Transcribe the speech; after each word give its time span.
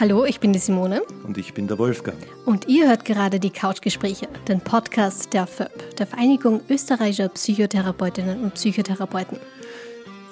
Hallo, 0.00 0.24
ich 0.24 0.40
bin 0.40 0.52
die 0.54 0.58
Simone. 0.58 1.02
Und 1.24 1.36
ich 1.36 1.52
bin 1.52 1.68
der 1.68 1.76
Wolfgang. 1.76 2.16
Und 2.46 2.68
ihr 2.68 2.88
hört 2.88 3.04
gerade 3.04 3.38
die 3.38 3.50
Couchgespräche, 3.50 4.28
den 4.48 4.62
Podcast 4.62 5.34
der 5.34 5.46
FÖP, 5.46 5.94
der 5.98 6.06
Vereinigung 6.06 6.62
österreichischer 6.70 7.28
Psychotherapeutinnen 7.28 8.42
und 8.42 8.54
Psychotherapeuten. 8.54 9.36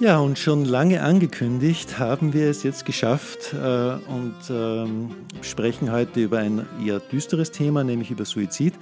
Ja, 0.01 0.20
und 0.20 0.39
schon 0.39 0.65
lange 0.65 1.02
angekündigt 1.02 1.98
haben 1.98 2.33
wir 2.33 2.48
es 2.48 2.62
jetzt 2.62 2.87
geschafft 2.87 3.52
äh, 3.52 3.57
und 3.57 4.37
ähm, 4.48 5.11
sprechen 5.43 5.93
heute 5.93 6.23
über 6.23 6.39
ein 6.39 6.64
eher 6.82 7.00
düsteres 7.00 7.50
Thema, 7.50 7.85
nämlich 7.85 8.11
über 8.11 8.25
Suizid. 8.25 8.73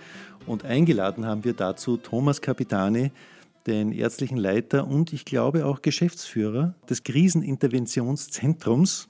Und 0.46 0.64
eingeladen 0.64 1.26
haben 1.26 1.42
wir 1.42 1.54
dazu 1.54 1.96
Thomas 1.96 2.40
Capitani, 2.40 3.10
den 3.66 3.90
ärztlichen 3.90 4.36
Leiter 4.36 4.86
und 4.86 5.12
ich 5.12 5.24
glaube 5.24 5.66
auch 5.66 5.82
Geschäftsführer 5.82 6.76
des 6.88 7.02
Kriseninterventionszentrums 7.02 9.08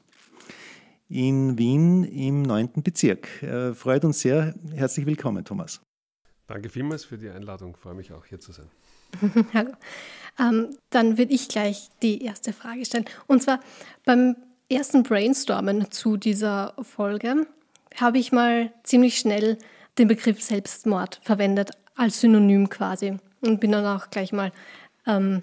in 1.08 1.58
Wien 1.58 2.04
im 2.04 2.42
9. 2.42 2.82
Bezirk. 2.82 3.42
Äh, 3.42 3.74
freut 3.74 4.04
uns 4.04 4.20
sehr. 4.20 4.54
Herzlich 4.74 5.06
willkommen, 5.06 5.44
Thomas. 5.44 5.80
Danke 6.46 6.68
vielmals 6.68 7.04
für 7.04 7.18
die 7.18 7.28
Einladung. 7.28 7.72
Ich 7.74 7.80
freue 7.80 7.94
mich 7.94 8.12
auch 8.12 8.24
hier 8.24 8.38
zu 8.38 8.52
sein. 8.52 8.68
Hallo. 9.52 9.72
Ähm, 10.38 10.76
dann 10.90 11.18
würde 11.18 11.32
ich 11.32 11.48
gleich 11.48 11.88
die 12.02 12.22
erste 12.22 12.52
Frage 12.52 12.84
stellen. 12.84 13.06
Und 13.26 13.42
zwar 13.42 13.60
beim 14.04 14.36
ersten 14.70 15.02
Brainstormen 15.02 15.90
zu 15.90 16.16
dieser 16.16 16.74
Folge 16.82 17.46
habe 17.96 18.18
ich 18.18 18.32
mal 18.32 18.72
ziemlich 18.82 19.18
schnell 19.18 19.58
den 19.98 20.08
Begriff 20.08 20.42
Selbstmord 20.42 21.20
verwendet, 21.22 21.70
als 21.94 22.20
Synonym 22.20 22.68
quasi. 22.68 23.16
Und 23.40 23.60
bin 23.60 23.72
dann 23.72 23.86
auch 23.86 24.10
gleich 24.10 24.32
mal 24.32 24.52
ähm, 25.06 25.42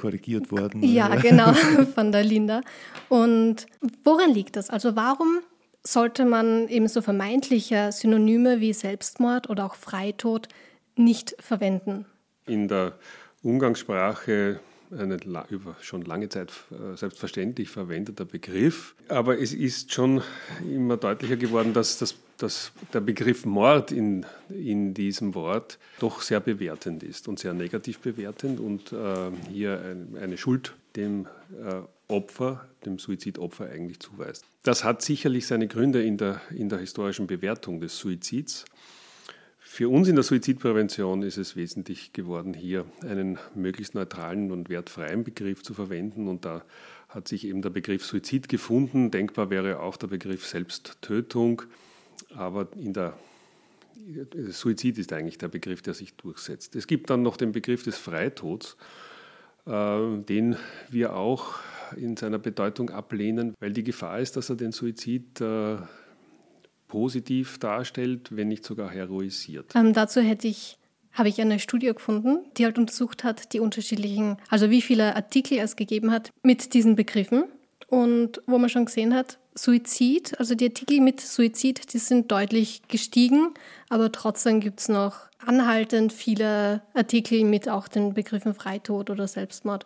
korrigiert 0.00 0.50
worden. 0.50 0.82
Ja, 0.82 1.14
genau, 1.16 1.52
von 1.94 2.10
der 2.10 2.24
Linda. 2.24 2.62
Und 3.08 3.66
woran 4.02 4.32
liegt 4.32 4.56
das? 4.56 4.70
Also 4.70 4.96
warum 4.96 5.40
sollte 5.82 6.24
man 6.24 6.68
eben 6.68 6.88
so 6.88 7.02
vermeintliche 7.02 7.92
Synonyme 7.92 8.60
wie 8.60 8.72
Selbstmord 8.72 9.50
oder 9.50 9.66
auch 9.66 9.74
Freitod 9.74 10.48
nicht 10.96 11.36
verwenden? 11.38 12.06
In 12.46 12.68
der 12.68 12.94
Umgangssprache 13.42 14.60
eine 14.90 15.18
über 15.50 15.76
schon 15.80 16.02
lange 16.02 16.28
Zeit 16.28 16.50
äh, 16.70 16.96
selbstverständlich 16.96 17.68
verwendeter 17.68 18.24
Begriff. 18.24 18.96
Aber 19.08 19.38
es 19.38 19.52
ist 19.52 19.92
schon 19.92 20.22
immer 20.68 20.96
deutlicher 20.96 21.36
geworden, 21.36 21.72
dass, 21.72 21.98
das, 21.98 22.16
dass 22.42 22.72
der 22.92 23.00
Begriff 23.00 23.44
Mord 23.44 23.92
in, 23.92 24.26
in 24.48 24.94
diesem 24.94 25.34
Wort 25.34 25.78
doch 25.98 26.22
sehr 26.22 26.40
bewertend 26.40 27.02
ist 27.02 27.28
und 27.28 27.38
sehr 27.38 27.54
negativ 27.54 27.98
bewertend 27.98 28.60
und 28.60 28.92
äh, 28.92 29.30
hier 29.50 29.80
ein, 29.80 30.16
eine 30.20 30.36
Schuld 30.36 30.74
dem 30.96 31.26
äh, 31.62 31.82
Opfer, 32.08 32.66
dem 32.84 32.98
Suizidopfer 32.98 33.70
eigentlich 33.70 34.00
zuweist. 34.00 34.44
Das 34.62 34.84
hat 34.84 35.02
sicherlich 35.02 35.46
seine 35.46 35.68
Gründe 35.68 36.02
in 36.02 36.16
der, 36.16 36.40
in 36.50 36.68
der 36.68 36.78
historischen 36.80 37.26
Bewertung 37.26 37.80
des 37.80 37.98
Suizids. 37.98 38.64
Für 39.58 39.88
uns 39.88 40.08
in 40.08 40.16
der 40.16 40.24
Suizidprävention 40.24 41.22
ist 41.22 41.36
es 41.36 41.54
wesentlich 41.54 42.12
geworden, 42.12 42.54
hier 42.54 42.86
einen 43.02 43.38
möglichst 43.54 43.94
neutralen 43.94 44.50
und 44.50 44.68
wertfreien 44.68 45.22
Begriff 45.22 45.62
zu 45.62 45.74
verwenden. 45.74 46.26
Und 46.26 46.44
da 46.44 46.64
hat 47.08 47.28
sich 47.28 47.46
eben 47.46 47.62
der 47.62 47.70
Begriff 47.70 48.04
Suizid 48.04 48.48
gefunden. 48.48 49.12
Denkbar 49.12 49.48
wäre 49.48 49.80
auch 49.80 49.96
der 49.96 50.08
Begriff 50.08 50.44
Selbsttötung. 50.44 51.62
Aber 52.34 52.68
in 52.76 52.92
der 52.92 53.14
Suizid 54.50 54.98
ist 54.98 55.12
eigentlich 55.12 55.38
der 55.38 55.48
Begriff, 55.48 55.82
der 55.82 55.94
sich 55.94 56.14
durchsetzt. 56.14 56.76
Es 56.76 56.86
gibt 56.86 57.10
dann 57.10 57.22
noch 57.22 57.36
den 57.36 57.52
Begriff 57.52 57.82
des 57.82 57.98
Freitods, 57.98 58.76
äh, 59.66 60.18
den 60.18 60.56
wir 60.90 61.16
auch 61.16 61.54
in 61.96 62.16
seiner 62.16 62.38
Bedeutung 62.38 62.90
ablehnen, 62.90 63.54
weil 63.60 63.72
die 63.72 63.82
Gefahr 63.82 64.20
ist, 64.20 64.36
dass 64.36 64.48
er 64.48 64.56
den 64.56 64.72
Suizid 64.72 65.40
äh, 65.40 65.76
positiv 66.88 67.58
darstellt, 67.58 68.34
wenn 68.34 68.48
nicht 68.48 68.64
sogar 68.64 68.90
heroisiert. 68.90 69.74
Ähm, 69.74 69.92
dazu 69.92 70.20
hätte 70.20 70.48
ich 70.48 70.76
habe 71.12 71.28
ich 71.28 71.40
eine 71.40 71.58
Studie 71.58 71.88
gefunden, 71.88 72.44
die 72.56 72.64
halt 72.64 72.78
untersucht 72.78 73.24
hat, 73.24 73.52
die 73.52 73.58
unterschiedlichen, 73.58 74.36
also 74.48 74.70
wie 74.70 74.80
viele 74.80 75.16
Artikel 75.16 75.58
es 75.58 75.74
gegeben 75.74 76.12
hat 76.12 76.30
mit 76.44 76.72
diesen 76.72 76.94
Begriffen 76.94 77.44
und 77.88 78.40
wo 78.46 78.58
man 78.58 78.68
schon 78.70 78.84
gesehen 78.84 79.12
hat, 79.12 79.39
Suizid, 79.62 80.38
also 80.38 80.54
die 80.54 80.68
Artikel 80.68 81.00
mit 81.00 81.20
Suizid, 81.20 81.92
die 81.92 81.98
sind 81.98 82.32
deutlich 82.32 82.80
gestiegen, 82.88 83.52
aber 83.90 84.10
trotzdem 84.10 84.60
gibt 84.60 84.80
es 84.80 84.88
noch 84.88 85.28
anhaltend 85.38 86.14
viele 86.14 86.80
Artikel 86.94 87.44
mit 87.44 87.68
auch 87.68 87.86
den 87.86 88.14
Begriffen 88.14 88.54
Freitod 88.54 89.10
oder 89.10 89.28
Selbstmord. 89.28 89.84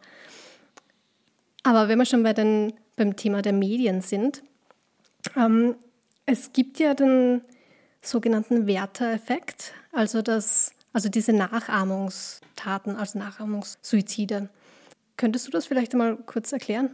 Aber 1.65 1.89
wenn 1.89 1.99
wir 1.99 2.05
schon 2.05 2.23
bei 2.23 2.33
den, 2.33 2.73
beim 2.95 3.17
Thema 3.17 3.43
der 3.43 3.53
Medien 3.53 4.01
sind, 4.01 4.45
ähm, 5.37 5.75
es 6.25 6.53
gibt 6.53 6.79
ja 6.79 6.95
den 6.95 7.41
sogenannten 8.01 8.69
Werther-Effekt, 8.69 9.73
also, 9.91 10.23
also 10.93 11.09
diese 11.09 11.33
Nachahmungstaten, 11.33 12.95
also 12.95 13.19
Nachahmungssuizide. 13.19 14.51
Könntest 15.17 15.49
du 15.49 15.51
das 15.51 15.67
vielleicht 15.67 15.95
einmal 15.95 16.17
kurz 16.17 16.53
erklären? 16.53 16.91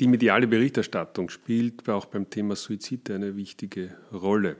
Die 0.00 0.08
mediale 0.08 0.48
Berichterstattung 0.48 1.28
spielt 1.28 1.88
auch 1.88 2.06
beim 2.06 2.28
Thema 2.28 2.56
Suizid 2.56 3.08
eine 3.12 3.36
wichtige 3.36 3.96
Rolle. 4.12 4.56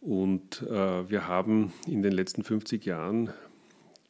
Und 0.00 0.62
äh, 0.62 1.08
wir 1.08 1.28
haben 1.28 1.72
in 1.86 2.02
den 2.02 2.12
letzten 2.12 2.42
50 2.42 2.84
Jahren 2.84 3.32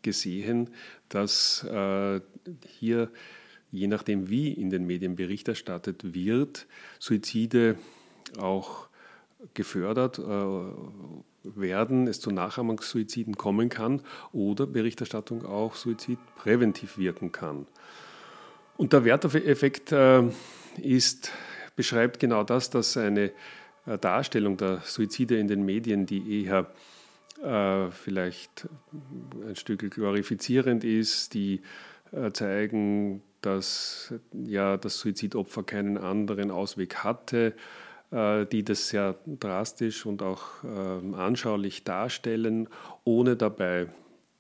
gesehen, 0.01 0.71
dass 1.11 1.65
äh, 1.65 2.21
hier, 2.67 3.11
je 3.71 3.89
nachdem 3.89 4.31
wie 4.31 4.51
in 4.53 4.71
den 4.71 4.87
Medien 4.87 5.17
Bericht 5.17 5.49
erstattet 5.49 6.15
wird, 6.15 6.67
Suizide 6.99 7.77
auch 8.39 8.89
gefördert 9.53 10.19
äh, 10.19 10.23
werden, 11.43 12.07
es 12.07 12.21
zu 12.21 12.31
Nachahmungssuiziden 12.31 13.37
kommen 13.37 13.69
kann 13.69 14.01
oder 14.33 14.67
Berichterstattung 14.67 15.45
auch 15.45 15.75
suizidpräventiv 15.75 16.97
wirken 16.97 17.33
kann. 17.33 17.67
Und 18.77 18.93
der 18.93 19.05
Werteffekt 19.05 19.93
äh, 19.93 20.23
ist, 20.81 21.33
beschreibt 21.77 22.19
genau 22.19 22.45
das, 22.45 22.71
dass 22.71 22.97
eine 22.97 23.33
äh, 23.87 23.99
Darstellung 24.01 24.57
der 24.57 24.81
Suizide 24.85 25.39
in 25.39 25.49
den 25.49 25.65
Medien, 25.65 26.07
die 26.07 26.45
eher 26.45 26.71
vielleicht 27.45 28.69
ein 29.45 29.57
Stück 29.57 29.91
glorifizierend 29.91 30.85
ist, 30.85 31.35
die 31.35 31.61
zeigen, 32.35 33.21
dass 33.41 34.15
ja, 34.33 34.77
das 34.77 34.99
Suizidopfer 35.01 35.65
keinen 35.65 35.99
anderen 35.99 36.53
Ausweg 36.53 36.97
hatte, 36.97 37.55
äh, 38.13 38.47
die 38.47 38.63
das 38.63 38.89
sehr 38.89 39.17
drastisch 39.27 40.07
und 40.07 40.23
auch 40.23 40.43
ähm, 40.65 41.15
anschaulich 41.15 41.83
darstellen, 41.85 42.69
ohne 43.05 43.37
dabei 43.37 43.89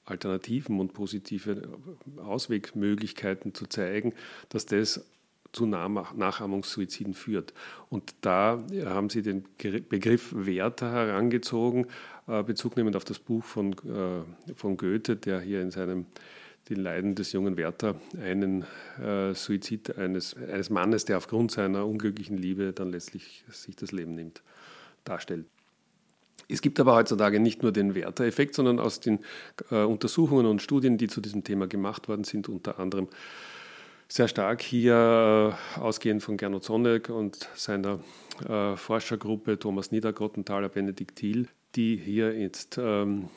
Alternativen 0.05 0.81
und 0.81 0.93
positive 0.93 1.69
Auswegmöglichkeiten 2.17 3.55
zu 3.55 3.67
zeigen, 3.67 4.15
dass 4.49 4.67
das 4.67 5.05
zu 5.53 5.67
Nachahmungssuiziden 5.67 7.15
führt. 7.15 7.53
Und 7.91 8.15
da 8.23 8.63
haben 8.87 9.11
Sie 9.11 9.23
den 9.23 9.45
Begriff 9.59 10.33
Werther 10.35 10.91
herangezogen, 10.91 11.87
äh, 12.27 12.43
bezugnehmend 12.43 12.97
auf 12.97 13.05
das 13.05 13.19
Buch 13.19 13.45
von, 13.45 13.73
äh, 13.73 14.55
von 14.55 14.77
Goethe, 14.79 15.17
der 15.17 15.41
hier 15.41 15.61
in 15.61 15.71
seinem 15.71 16.07
die 16.69 16.75
Leiden 16.75 17.15
des 17.15 17.33
jungen 17.33 17.57
Werther 17.57 17.97
einen 18.21 18.65
äh, 19.01 19.35
Suizid 19.35 19.99
eines, 19.99 20.37
eines 20.37 20.71
Mannes, 20.71 21.05
der 21.05 21.17
aufgrund 21.17 21.51
seiner 21.51 21.87
unglücklichen 21.87 22.39
Liebe 22.39 22.73
dann 22.73 22.91
letztlich 22.91 23.45
sich 23.51 23.75
das 23.75 23.91
Leben 23.93 24.15
nimmt, 24.15 24.43
darstellt. 25.05 25.47
Es 26.53 26.61
gibt 26.61 26.79
aber 26.79 26.95
heutzutage 26.95 27.41
nicht 27.41 27.63
nur 27.63 27.73
den 27.73 27.95
Werther-Effekt, 27.95 28.55
sondern 28.55 28.79
aus 28.79 29.01
den 29.01 29.21
äh, 29.71 29.83
Untersuchungen 29.83 30.47
und 30.47 30.61
Studien, 30.61 30.99
die 30.99 31.09
zu 31.09 31.21
diesem 31.21 31.45
Thema 31.45 31.67
gemacht 31.67 32.09
worden 32.09 32.25
sind, 32.25 32.49
unter 32.49 32.79
anderem 32.79 33.09
sehr 34.09 34.29
stark 34.29 34.61
hier 34.61 35.57
äh, 35.77 35.81
ausgehend 35.81 36.23
von 36.23 36.37
Gernot 36.37 36.65
Sonneck 36.65 37.09
und 37.09 37.49
seiner 37.55 38.01
äh, 38.47 38.77
Forschergruppe 38.77 39.59
Thomas 39.59 39.91
Niedergrottenthaler, 39.91 40.69
Benedikt 40.69 41.17
Thiel, 41.17 41.49
die 41.75 41.97
hier 41.97 42.39
jetzt 42.39 42.79
ähm, 42.79 43.31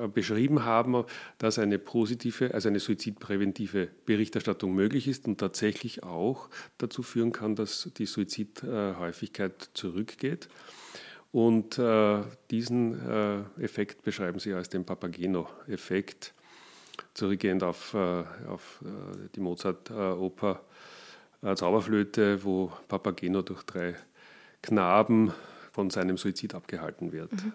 äh, 0.00 0.06
beschrieben 0.06 0.64
haben, 0.64 1.04
dass 1.38 1.58
eine 1.58 1.80
positive, 1.80 2.54
also 2.54 2.68
eine 2.68 2.78
suizidpräventive 2.78 3.88
Berichterstattung 4.06 4.72
möglich 4.72 5.08
ist 5.08 5.26
und 5.26 5.38
tatsächlich 5.38 6.04
auch 6.04 6.48
dazu 6.78 7.02
führen 7.02 7.32
kann, 7.32 7.56
dass 7.56 7.90
die 7.96 8.06
Suizidhäufigkeit 8.06 9.70
zurückgeht. 9.74 10.48
Und 11.30 11.78
äh, 11.78 12.22
diesen 12.50 13.06
äh, 13.06 13.62
Effekt 13.62 14.02
beschreiben 14.02 14.38
sie 14.38 14.54
als 14.54 14.68
den 14.68 14.84
Papageno-Effekt, 14.84 16.32
zurückgehend 17.14 17.62
auf, 17.62 17.94
äh, 17.94 18.24
auf 18.48 18.82
äh, 18.82 19.28
die 19.34 19.40
Mozart-Oper 19.40 20.60
äh, 21.42 21.54
Zauberflöte, 21.54 22.42
wo 22.44 22.72
Papageno 22.88 23.42
durch 23.42 23.62
drei 23.64 23.94
Knaben 24.62 25.32
von 25.72 25.90
seinem 25.90 26.16
Suizid 26.16 26.54
abgehalten 26.54 27.12
wird. 27.12 27.32
Mhm. 27.32 27.52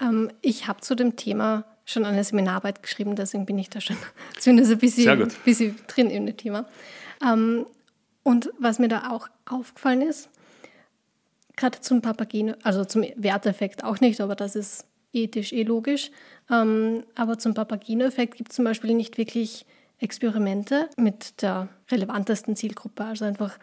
Ähm, 0.00 0.30
ich 0.42 0.68
habe 0.68 0.80
zu 0.82 0.94
dem 0.94 1.16
Thema 1.16 1.64
schon 1.84 2.04
eine 2.04 2.22
Seminararbeit 2.22 2.82
geschrieben, 2.82 3.16
deswegen 3.16 3.46
bin 3.46 3.58
ich 3.58 3.70
da 3.70 3.80
schon 3.80 3.96
zumindest 4.38 4.72
ein 4.72 4.78
bisschen, 4.78 5.32
bisschen 5.44 5.76
drin 5.86 6.10
in 6.10 6.26
dem 6.26 6.36
Thema. 6.36 6.66
Ähm, 7.24 7.66
und 8.22 8.50
was 8.58 8.78
mir 8.78 8.88
da 8.88 9.10
auch 9.10 9.28
aufgefallen 9.46 10.02
ist, 10.02 10.28
Gerade 11.56 11.80
zum 11.80 12.02
Papageno, 12.02 12.54
also 12.62 12.84
zum 12.84 13.04
Werteffekt 13.16 13.82
auch 13.82 14.00
nicht, 14.00 14.20
aber 14.20 14.36
das 14.36 14.56
ist 14.56 14.86
ethisch 15.12 15.52
eh 15.52 15.62
logisch. 15.62 16.10
Ähm, 16.50 17.04
aber 17.14 17.38
zum 17.38 17.54
Papageno-Effekt 17.54 18.36
gibt 18.36 18.50
es 18.50 18.56
zum 18.56 18.64
Beispiel 18.64 18.94
nicht 18.94 19.16
wirklich 19.18 19.64
Experimente 19.98 20.90
mit 20.98 21.40
der 21.40 21.70
relevantesten 21.90 22.54
Zielgruppe, 22.54 23.04
also 23.04 23.24
einfach 23.24 23.58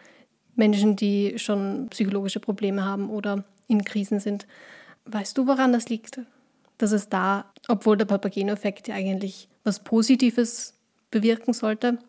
Menschen, 0.55 0.95
die 0.95 1.37
schon 1.37 1.87
psychologische 1.91 2.39
Probleme 2.39 2.83
haben 2.83 3.11
oder 3.11 3.43
in 3.67 3.83
Krisen 3.85 4.19
sind. 4.19 4.47
Weißt 5.05 5.37
du, 5.37 5.45
woran 5.45 5.71
das 5.71 5.89
liegt? 5.89 6.19
Dass 6.79 6.91
es 6.91 7.09
da, 7.09 7.45
obwohl 7.67 7.97
der 7.97 8.05
Papageno-Effekt 8.05 8.87
ja 8.87 8.95
eigentlich 8.95 9.47
was 9.63 9.83
Positives 9.83 10.73
bewirken 11.11 11.53
sollte, 11.53 11.99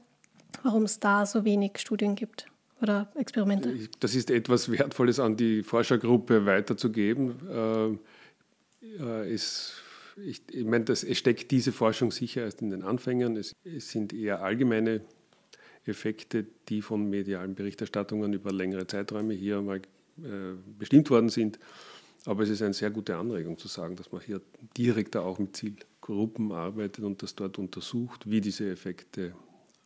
warum 0.62 0.84
es 0.84 0.98
da 0.98 1.26
so 1.26 1.44
wenig 1.44 1.78
Studien 1.78 2.14
gibt 2.14 2.46
oder 2.84 3.10
Experimente? 3.16 3.76
Das 4.00 4.14
ist 4.14 4.30
etwas 4.30 4.70
Wertvolles 4.70 5.18
an 5.18 5.36
die 5.36 5.62
Forschergruppe 5.62 6.46
weiterzugeben. 6.46 7.34
Äh, 7.50 9.02
äh, 9.02 9.34
es, 9.34 9.74
ich, 10.24 10.42
ich 10.50 10.64
meine, 10.64 10.84
das, 10.84 11.02
es 11.02 11.18
steckt 11.18 11.50
diese 11.50 11.72
Forschung 11.72 12.12
sicher 12.12 12.42
erst 12.42 12.62
in 12.62 12.70
den 12.70 12.82
Anfängen. 12.82 13.36
Es, 13.36 13.52
es 13.64 13.90
sind 13.90 14.12
eher 14.12 14.42
allgemeine 14.42 15.00
Effekte, 15.86 16.46
die 16.68 16.82
von 16.82 17.10
medialen 17.10 17.54
Berichterstattungen 17.54 18.32
über 18.32 18.52
längere 18.52 18.86
Zeiträume 18.86 19.34
hier 19.34 19.60
mal 19.60 19.78
äh, 19.78 20.54
bestimmt 20.78 21.10
worden 21.10 21.28
sind. 21.28 21.58
Aber 22.26 22.42
es 22.42 22.48
ist 22.48 22.62
eine 22.62 22.72
sehr 22.72 22.90
gute 22.90 23.16
Anregung 23.16 23.58
zu 23.58 23.68
sagen, 23.68 23.96
dass 23.96 24.12
man 24.12 24.22
hier 24.22 24.40
direkt 24.76 25.16
auch 25.16 25.38
mit 25.38 25.56
Zielgruppen 25.56 26.52
arbeitet 26.52 27.04
und 27.04 27.22
das 27.22 27.34
dort 27.34 27.58
untersucht, 27.58 28.30
wie 28.30 28.40
diese 28.40 28.70
Effekte 28.70 29.34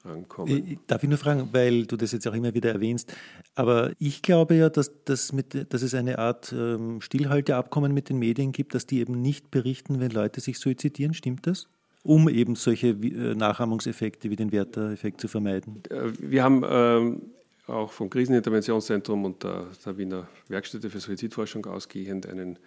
ankommen. 0.05 0.79
Darf 0.87 1.03
ich 1.03 1.09
nur 1.09 1.19
fragen, 1.19 1.49
weil 1.53 1.87
du 1.87 1.97
das 1.97 2.13
jetzt 2.13 2.27
auch 2.29 2.35
immer 2.35 2.55
wieder 2.55 2.73
erwähnst, 2.73 3.15
aber 3.55 3.93
ich 3.99 4.23
glaube 4.23 4.55
ja, 4.55 4.69
dass, 4.69 4.93
dass, 5.05 5.33
mit, 5.33 5.73
dass 5.73 5.83
es 5.83 5.95
eine 5.95 6.19
Art 6.19 6.53
ähm, 6.53 7.01
Stillhalteabkommen 7.01 7.93
mit 7.93 8.09
den 8.09 8.19
Medien 8.19 8.53
gibt, 8.53 8.75
dass 8.75 8.87
die 8.87 9.01
eben 9.01 9.21
nicht 9.21 9.51
berichten, 9.51 10.01
wenn 10.01 10.11
Leute 10.11 10.41
sich 10.41 10.59
suizidieren. 10.59 11.15
Stimmt 11.15 11.47
das? 11.47 11.69
Um 12.05 12.29
eben 12.29 12.55
solche 12.55 12.89
äh, 12.89 13.35
Nachahmungseffekte 13.35 14.31
wie 14.31 14.37
den 14.37 14.53
Werther-Effekt 14.53 15.21
zu 15.21 15.29
vermeiden. 15.29 15.83
Äh, 15.91 16.13
wir 16.19 16.43
haben 16.43 16.65
ähm, 16.69 17.23
auch 17.67 17.93
vom 17.93 18.09
Kriseninterventionszentrum 18.09 19.25
und 19.25 19.43
der, 19.43 19.67
der 19.85 19.99
Wiener 19.99 20.29
Werkstätte 20.49 20.91
für 20.91 21.01
Suizidforschung 21.01 21.67
ausgehend 21.67 22.27
einen 22.27 22.59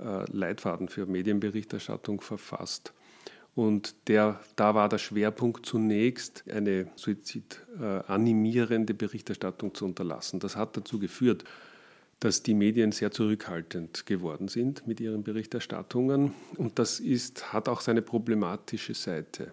äh, 0.00 0.24
Leitfaden 0.30 0.88
für 0.88 1.06
Medienberichterstattung 1.06 2.20
verfasst. 2.20 2.92
Und 3.54 3.94
der, 4.08 4.40
da 4.56 4.74
war 4.74 4.88
der 4.88 4.98
Schwerpunkt 4.98 5.66
zunächst, 5.66 6.44
eine 6.50 6.88
suizidanimierende 6.96 8.94
Berichterstattung 8.94 9.74
zu 9.74 9.84
unterlassen. 9.84 10.40
Das 10.40 10.56
hat 10.56 10.76
dazu 10.76 10.98
geführt, 10.98 11.44
dass 12.20 12.42
die 12.42 12.54
Medien 12.54 12.92
sehr 12.92 13.10
zurückhaltend 13.10 14.06
geworden 14.06 14.48
sind 14.48 14.86
mit 14.86 15.00
ihren 15.00 15.22
Berichterstattungen. 15.22 16.32
Und 16.56 16.78
das 16.78 17.00
ist, 17.00 17.52
hat 17.52 17.68
auch 17.68 17.82
seine 17.82 18.00
problematische 18.00 18.94
Seite 18.94 19.52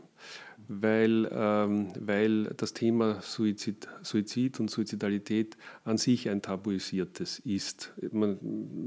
weil, 0.70 1.28
ähm, 1.32 1.92
weil 2.00 2.46
das 2.56 2.74
Thema 2.74 3.22
Suizid, 3.22 3.88
Suizid 4.04 4.60
und 4.60 4.70
Suizidalität 4.70 5.58
an 5.84 5.98
sich 5.98 6.30
ein 6.30 6.42
tabuisiertes 6.42 7.40
ist. 7.40 7.92
Man, 8.12 8.38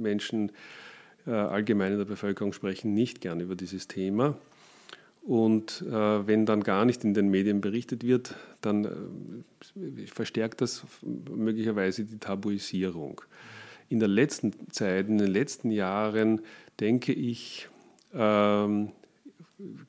Menschen 0.00 0.52
äh, 1.26 1.32
allgemein 1.32 1.92
in 1.92 1.98
der 1.98 2.04
Bevölkerung 2.04 2.52
sprechen 2.52 2.94
nicht 2.94 3.20
gern 3.20 3.40
über 3.40 3.56
dieses 3.56 3.88
Thema. 3.88 4.38
Und 5.22 5.82
äh, 5.82 6.26
wenn 6.26 6.46
dann 6.46 6.64
gar 6.64 6.84
nicht 6.84 7.04
in 7.04 7.14
den 7.14 7.28
Medien 7.28 7.60
berichtet 7.60 8.02
wird, 8.02 8.34
dann 8.60 8.84
äh, 8.84 10.06
verstärkt 10.06 10.60
das 10.60 10.84
möglicherweise 11.02 12.04
die 12.04 12.18
Tabuisierung. 12.18 13.20
In 13.88 14.00
der 14.00 14.08
letzten 14.08 14.52
Zeit, 14.70 15.08
in 15.08 15.18
den 15.18 15.30
letzten 15.30 15.70
Jahren, 15.70 16.40
denke 16.80 17.12
ich, 17.12 17.68
ähm, 18.12 18.90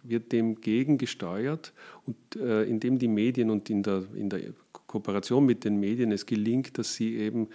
wird 0.04 0.32
dem 0.32 0.62
gegengesteuert 0.62 1.74
und 2.06 2.16
äh, 2.36 2.64
indem 2.64 3.00
die 3.00 3.08
Medien 3.08 3.50
und 3.50 3.72
in 3.72 3.82
der, 3.82 4.04
in 4.14 4.30
der 4.30 4.42
Kooperation 4.86 5.46
mit 5.46 5.64
den 5.64 5.80
Medien 5.80 6.12
es 6.12 6.28
gelingt, 6.28 6.78
dass 6.78 6.94
sie 6.94 7.16
eben 7.16 7.48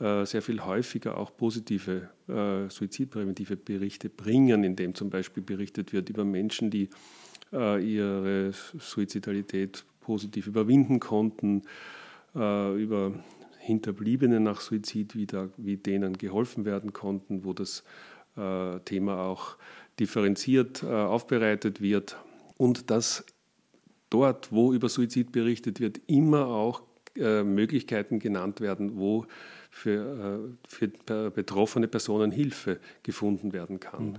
sehr 0.00 0.40
viel 0.40 0.64
häufiger 0.64 1.18
auch 1.18 1.36
positive 1.36 2.08
äh, 2.26 2.70
suizidpräventive 2.70 3.56
Berichte 3.56 4.08
bringen, 4.08 4.64
indem 4.64 4.94
zum 4.94 5.10
Beispiel 5.10 5.42
berichtet 5.42 5.92
wird 5.92 6.08
über 6.08 6.24
Menschen, 6.24 6.70
die 6.70 6.88
äh, 7.52 7.84
ihre 7.84 8.52
Suizidalität 8.78 9.84
positiv 10.00 10.46
überwinden 10.46 11.00
konnten, 11.00 11.62
äh, 12.34 12.82
über 12.82 13.12
Hinterbliebene 13.58 14.40
nach 14.40 14.60
Suizid, 14.60 15.14
wie, 15.14 15.26
da, 15.26 15.50
wie 15.56 15.76
denen 15.76 16.16
geholfen 16.16 16.64
werden 16.64 16.92
konnten, 16.92 17.44
wo 17.44 17.52
das 17.52 17.84
äh, 18.36 18.80
Thema 18.80 19.20
auch 19.20 19.56
differenziert 19.98 20.82
äh, 20.82 20.86
aufbereitet 20.86 21.80
wird. 21.80 22.16
Und 22.56 22.90
dass 22.90 23.24
dort, 24.08 24.50
wo 24.50 24.72
über 24.72 24.88
Suizid 24.88 25.30
berichtet 25.30 25.78
wird, 25.78 26.00
immer 26.06 26.46
auch 26.46 26.82
Möglichkeiten 27.16 28.18
genannt 28.18 28.60
werden, 28.60 28.96
wo 28.96 29.26
für, 29.70 30.50
äh, 30.50 30.68
für 30.68 31.30
betroffene 31.30 31.88
Personen 31.88 32.30
Hilfe 32.30 32.80
gefunden 33.02 33.52
werden 33.52 33.80
kann. 33.80 34.04
Mhm. 34.04 34.16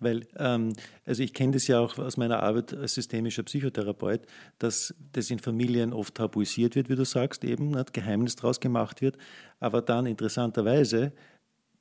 Weil, 0.00 0.26
ähm, 0.36 0.72
also 1.04 1.22
ich 1.22 1.32
kenne 1.32 1.52
das 1.52 1.66
ja 1.66 1.78
auch 1.78 1.98
aus 1.98 2.16
meiner 2.16 2.42
Arbeit 2.42 2.74
als 2.74 2.94
systemischer 2.94 3.42
Psychotherapeut, 3.42 4.22
dass 4.58 4.94
das 5.12 5.30
in 5.30 5.38
Familien 5.38 5.92
oft 5.92 6.14
tabuisiert 6.16 6.74
wird, 6.74 6.88
wie 6.88 6.96
du 6.96 7.04
sagst, 7.04 7.44
eben, 7.44 7.70
nicht, 7.70 7.92
Geheimnis 7.92 8.36
daraus 8.36 8.60
gemacht 8.60 9.00
wird, 9.00 9.16
aber 9.60 9.82
dann 9.82 10.06
interessanterweise 10.06 11.12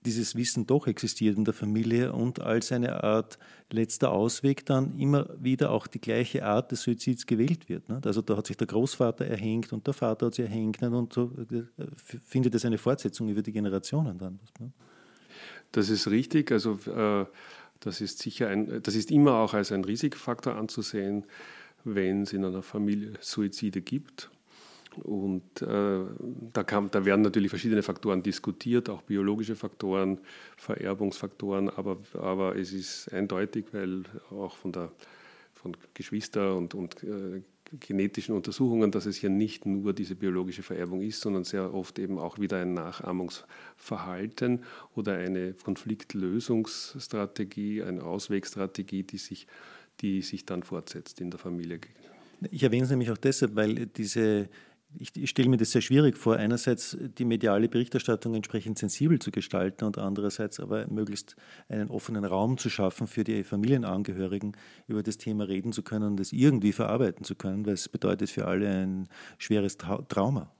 dieses 0.05 0.35
Wissen 0.35 0.65
doch 0.65 0.87
existiert 0.87 1.37
in 1.37 1.43
der 1.43 1.53
Familie 1.53 2.13
und 2.13 2.39
als 2.39 2.71
eine 2.71 3.03
Art 3.03 3.37
letzter 3.69 4.11
Ausweg 4.11 4.65
dann 4.65 4.97
immer 4.97 5.29
wieder 5.37 5.71
auch 5.71 5.87
die 5.87 5.99
gleiche 5.99 6.45
Art 6.45 6.71
des 6.71 6.83
Suizids 6.83 7.25
gewählt 7.25 7.67
wird. 7.67 7.89
Ne? 7.89 8.01
Also 8.03 8.21
da 8.21 8.37
hat 8.37 8.47
sich 8.47 8.55
der 8.55 8.67
Großvater 8.67 9.25
erhängt 9.25 9.73
und 9.73 9.85
der 9.85 9.93
Vater 9.93 10.27
hat 10.27 10.35
sich 10.35 10.45
erhängt 10.45 10.81
und 10.81 11.11
so 11.11 11.33
äh, 11.51 11.63
findet 12.25 12.55
es 12.55 12.63
eine 12.63 12.77
Fortsetzung 12.77 13.27
über 13.27 13.41
die 13.41 13.51
Generationen 13.51 14.17
dann. 14.17 14.39
Ne? 14.59 14.71
Das 15.71 15.89
ist 15.89 16.09
richtig. 16.09 16.51
Also 16.51 16.79
äh, 16.87 17.25
das 17.81 18.01
ist 18.01 18.19
sicher 18.19 18.47
ein, 18.47 18.81
das 18.81 18.95
ist 18.95 19.11
immer 19.11 19.35
auch 19.35 19.53
als 19.53 19.71
ein 19.71 19.83
Risikofaktor 19.83 20.55
anzusehen, 20.55 21.25
wenn 21.83 22.23
es 22.23 22.33
in 22.33 22.43
einer 22.45 22.61
Familie 22.61 23.13
Suizide 23.19 23.81
gibt. 23.81 24.29
Und 24.97 25.61
äh, 25.61 25.99
da, 26.53 26.63
kam, 26.63 26.89
da, 26.91 27.05
werden 27.05 27.21
natürlich 27.21 27.49
verschiedene 27.49 27.83
Faktoren 27.83 28.23
diskutiert, 28.23 28.89
auch 28.89 29.03
biologische 29.03 29.55
Faktoren, 29.55 30.19
Vererbungsfaktoren, 30.57 31.69
aber, 31.69 31.97
aber 32.13 32.55
es 32.55 32.73
ist 32.73 33.13
eindeutig, 33.13 33.65
weil 33.71 34.03
auch 34.31 34.57
von, 34.57 34.71
der, 34.71 34.91
von 35.53 35.77
Geschwister 35.93 36.55
und, 36.55 36.73
und 36.73 37.03
äh, 37.03 37.41
genetischen 37.79 38.35
Untersuchungen, 38.35 38.91
dass 38.91 39.05
es 39.05 39.15
hier 39.17 39.29
nicht 39.29 39.65
nur 39.65 39.93
diese 39.93 40.15
biologische 40.15 40.63
Vererbung 40.63 41.01
ist, 41.01 41.21
sondern 41.21 41.43
sehr 41.43 41.73
oft 41.73 41.99
eben 41.99 42.17
auch 42.17 42.39
wieder 42.39 42.57
ein 42.57 42.73
Nachahmungsverhalten 42.73 44.63
oder 44.95 45.17
eine 45.17 45.53
Konfliktlösungsstrategie, 45.53 47.83
eine 47.83 48.03
Auswegstrategie, 48.03 49.03
die 49.03 49.17
sich, 49.17 49.47
die 50.01 50.21
sich 50.21 50.45
dann 50.45 50.63
fortsetzt 50.63 51.21
in 51.21 51.29
der 51.29 51.39
Familie. 51.39 51.79
Ich 52.51 52.63
erwähne 52.63 52.85
es 52.85 52.89
nämlich 52.89 53.11
auch 53.11 53.17
deshalb, 53.17 53.55
weil 53.55 53.85
diese 53.85 54.49
ich, 54.97 55.15
ich 55.15 55.29
stelle 55.29 55.49
mir 55.49 55.57
das 55.57 55.71
sehr 55.71 55.81
schwierig 55.81 56.17
vor, 56.17 56.37
einerseits 56.37 56.97
die 56.99 57.25
mediale 57.25 57.69
Berichterstattung 57.69 58.33
entsprechend 58.33 58.79
sensibel 58.79 59.19
zu 59.19 59.31
gestalten 59.31 59.85
und 59.85 59.97
andererseits 59.97 60.59
aber 60.59 60.87
möglichst 60.87 61.35
einen 61.67 61.89
offenen 61.89 62.25
Raum 62.25 62.57
zu 62.57 62.69
schaffen 62.69 63.07
für 63.07 63.23
die 63.23 63.43
Familienangehörigen, 63.43 64.57
über 64.87 65.03
das 65.03 65.17
Thema 65.17 65.47
reden 65.47 65.73
zu 65.73 65.83
können 65.83 66.07
und 66.07 66.19
das 66.19 66.31
irgendwie 66.31 66.71
verarbeiten 66.71 67.23
zu 67.23 67.35
können, 67.35 67.65
weil 67.65 67.73
es 67.73 67.87
bedeutet 67.87 68.29
für 68.29 68.45
alle 68.45 68.69
ein 68.69 69.07
schweres 69.37 69.77
Trauma. 69.77 70.51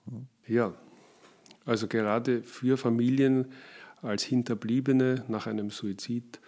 Ja, 0.48 0.74
also 1.66 1.88
gerade 1.88 2.44
für 2.44 2.78
Familien 2.78 3.48
als 4.02 4.24
Hinterbliebene 4.24 5.26
nach 5.28 5.48
einem 5.48 5.72
Suizid 5.72 6.40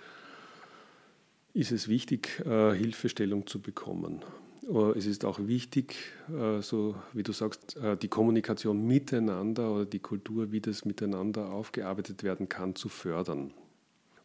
ist 1.54 1.72
es 1.72 1.88
wichtig, 1.88 2.42
äh, 2.46 2.74
Hilfestellung 2.74 3.46
zu 3.46 3.62
bekommen. 3.62 4.22
Äh, 4.70 4.98
es 4.98 5.06
ist 5.06 5.26
auch 5.26 5.40
wichtig, 5.40 5.96
äh, 6.30 6.62
so 6.62 6.96
wie 7.14 7.24
du 7.24 7.32
sagst, 7.32 7.78
äh, 7.78 7.98
die 7.98 8.08
Kommunikation 8.08 8.86
miteinander 8.86 9.72
oder 9.72 9.86
die 9.86 10.00
Kultur, 10.00 10.52
wie 10.52 10.62
das 10.62 10.86
miteinander 10.86 11.52
aufgearbeitet 11.52 12.24
werden 12.24 12.50
kann, 12.50 12.76
zu 12.76 12.90
fördern. 12.90 13.54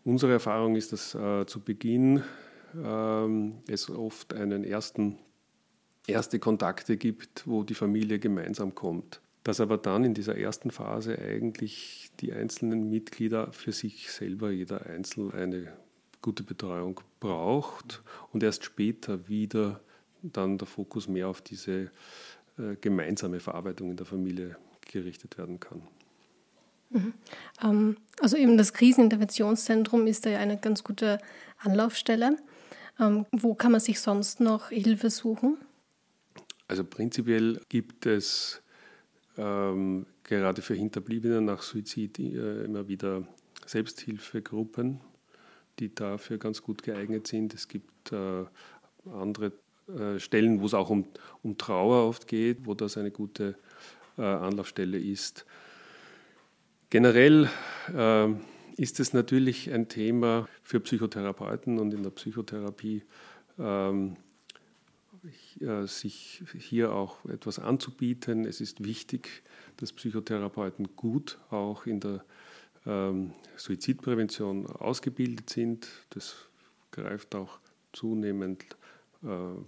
Unsere 0.05 0.33
Erfahrung 0.33 0.76
ist, 0.76 0.93
dass 0.93 1.11
zu 1.11 1.61
Beginn 1.64 2.23
ähm, 2.81 3.55
es 3.66 3.90
oft 3.90 4.35
einen 4.35 4.62
ersten, 4.62 5.19
erste 6.07 6.38
Kontakte 6.38 6.97
gibt, 6.97 7.43
wo 7.45 7.64
die 7.64 7.75
Familie 7.75 8.21
gemeinsam 8.21 8.76
kommt. 8.76 9.21
Dass 9.43 9.61
aber 9.61 9.78
dann 9.78 10.05
in 10.05 10.14
dieser 10.14 10.38
ersten 10.38 10.71
Phase 10.71 11.19
eigentlich 11.19 12.12
die 12.21 12.33
einzelnen 12.33 12.88
Mitglieder 12.88 13.52
für 13.52 13.73
sich 13.73 14.12
selber, 14.12 14.52
jeder 14.52 14.87
Einzelne, 14.87 15.35
eine 15.35 15.73
gute 16.23 16.45
Betreuung 16.45 17.00
braucht 17.19 18.05
und 18.33 18.45
erst 18.45 18.64
später 18.64 19.28
wieder 19.28 19.81
dann 20.33 20.59
der 20.59 20.66
Fokus 20.66 21.09
mehr 21.09 21.28
auf 21.28 21.42
diese 21.42 21.90
äh, 22.59 22.76
gemeinsame 22.80 23.40
Verarbeitung 23.40 23.90
in 23.90 23.97
der 23.97 24.06
Familie 24.06 24.56
gerichtet 24.80 25.38
werden 25.38 25.61
kann. 25.61 25.83
Mhm. 26.90 27.14
Ähm, 27.62 27.97
also 28.21 28.37
eben 28.37 28.56
das 28.56 28.73
Kriseninterventionszentrum 28.73 30.06
ist 30.06 30.26
da 30.26 30.30
ja 30.30 30.38
eine 30.38 30.59
ganz 30.59 30.85
gute 30.85 31.18
Anlaufstelle. 31.59 32.37
Ähm, 32.99 33.26
wo 33.33 33.54
kann 33.54 33.73
man 33.73 33.80
sich 33.80 34.00
sonst 34.00 34.40
noch 34.40 34.71
Hilfe 34.71 35.11
suchen? 35.11 35.59
Also 36.68 36.85
prinzipiell 36.85 37.61
gibt 37.68 38.06
es 38.06 38.62
ähm, 39.37 40.06
gerade 40.25 40.62
für 40.62 40.75
Hinterbliebene 40.75 41.40
nach 41.40 41.62
Suizid 41.62 42.18
äh, 42.18 42.64
immer 42.64 42.88
wieder 42.88 43.26
Selbsthilfegruppen, 43.66 45.00
die 45.78 45.95
dafür 45.95 46.38
ganz 46.38 46.62
gut 46.62 46.83
geeignet 46.83 47.26
sind. 47.26 47.54
Es 47.54 47.68
gibt 47.68 48.12
äh, 48.12 48.45
andere 49.12 49.52
Stellen, 50.19 50.61
wo 50.61 50.66
es 50.66 50.75
auch 50.75 50.90
um, 50.90 51.07
um 51.43 51.59
Trauer 51.59 52.09
oft 52.09 52.26
geht, 52.26 52.66
wo 52.66 52.75
das 52.75 52.97
eine 52.97 53.11
gute 53.12 53.57
äh, 54.19 54.23
Anlaufstelle 54.23 54.99
ist. 54.99 55.47
Generell 56.90 57.49
äh, 57.95 58.28
ist 58.76 59.00
es 59.00 59.12
natürlich 59.12 59.73
ein 59.73 59.88
Thema 59.88 60.49
für 60.62 60.81
Psychotherapeuten 60.81 61.78
und 61.78 61.95
in 61.95 62.02
der 62.02 62.11
Psychotherapie, 62.11 63.05
ähm, 63.59 64.16
äh, 65.61 65.87
sich 65.87 66.43
hier 66.59 66.93
auch 66.93 67.25
etwas 67.26 67.59
anzubieten. 67.59 68.45
Es 68.45 68.61
ist 68.61 68.85
wichtig, 68.85 69.43
dass 69.76 69.93
Psychotherapeuten 69.93 70.97
gut 70.97 71.38
auch 71.50 71.87
in 71.87 72.00
der 72.00 72.25
ähm, 72.87 73.33
Suizidprävention 73.57 74.66
ausgebildet 74.66 75.50
sind. 75.50 75.88
Das 76.11 76.37
greift 76.90 77.35
auch 77.35 77.59
zunehmend 77.93 78.64
äh, 78.64 78.86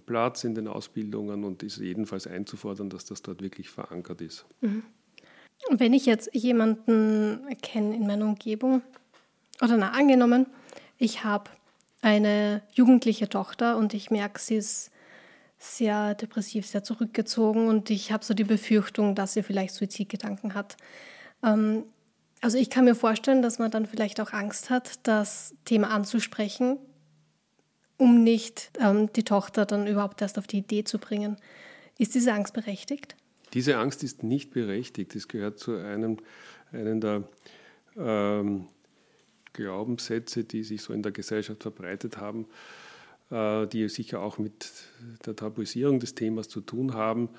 Platz 0.05 0.43
in 0.43 0.55
den 0.55 0.67
Ausbildungen 0.67 1.43
und 1.43 1.63
ist 1.63 1.77
jedenfalls 1.77 2.27
einzufordern, 2.27 2.89
dass 2.89 3.05
das 3.05 3.21
dort 3.21 3.41
wirklich 3.41 3.69
verankert 3.69 4.21
ist. 4.21 4.45
Mhm. 4.61 4.83
Wenn 5.69 5.93
ich 5.93 6.05
jetzt 6.05 6.33
jemanden 6.33 7.45
kenne 7.61 7.95
in 7.95 8.07
meiner 8.07 8.25
Umgebung, 8.25 8.81
oder 9.61 9.75
na, 9.75 9.91
angenommen, 9.91 10.47
ich 10.97 11.23
habe 11.23 11.49
eine 12.01 12.61
jugendliche 12.73 13.27
Tochter 13.27 13.77
und 13.77 13.93
ich 13.93 14.09
merke, 14.09 14.39
sie 14.39 14.55
ist 14.55 14.91
sehr 15.57 16.15
depressiv, 16.15 16.65
sehr 16.65 16.83
zurückgezogen 16.83 17.67
und 17.67 17.89
ich 17.89 18.13
habe 18.13 18.23
so 18.23 18.33
die 18.33 18.45
Befürchtung, 18.45 19.15
dass 19.15 19.33
sie 19.33 19.43
vielleicht 19.43 19.73
Suizidgedanken 19.73 20.53
hat. 20.53 20.77
Ähm, 21.43 21.83
also 22.41 22.57
ich 22.57 22.69
kann 22.69 22.85
mir 22.85 22.95
vorstellen, 22.95 23.41
dass 23.41 23.59
man 23.59 23.69
dann 23.69 23.85
vielleicht 23.85 24.21
auch 24.21 24.31
Angst 24.31 24.69
hat, 24.69 25.05
das 25.05 25.53
Thema 25.65 25.89
anzusprechen, 25.89 26.77
um 27.99 28.23
nicht 28.23 28.71
ähm, 28.79 29.11
die 29.13 29.23
Tochter 29.23 29.65
dann 29.65 29.85
überhaupt 29.85 30.21
erst 30.21 30.39
auf 30.39 30.47
die 30.47 30.59
Idee 30.59 30.85
zu 30.85 30.97
bringen. 30.97 31.35
Ist 31.99 32.15
diese 32.15 32.33
Angst 32.33 32.53
berechtigt? 32.53 33.15
Diese 33.53 33.77
Angst 33.77 34.03
ist 34.03 34.23
nicht 34.23 34.51
berechtigt. 34.51 35.15
Es 35.15 35.27
gehört 35.27 35.59
zu 35.59 35.75
einem, 35.75 36.17
einem 36.71 37.01
der 37.01 37.23
ähm, 37.97 38.67
Glaubenssätze, 39.53 40.45
die 40.45 40.63
sich 40.63 40.81
so 40.81 40.93
in 40.93 41.03
der 41.03 41.11
Gesellschaft 41.11 41.61
verbreitet 41.61 42.17
haben, 42.17 42.47
äh, 43.31 43.67
die 43.67 43.89
sicher 43.89 44.21
auch 44.21 44.37
mit 44.37 44.71
der 45.25 45.35
Tabuisierung 45.35 45.99
des 45.99 46.15
Themas 46.15 46.47
zu 46.47 46.61
tun 46.61 46.93
haben. 46.93 47.29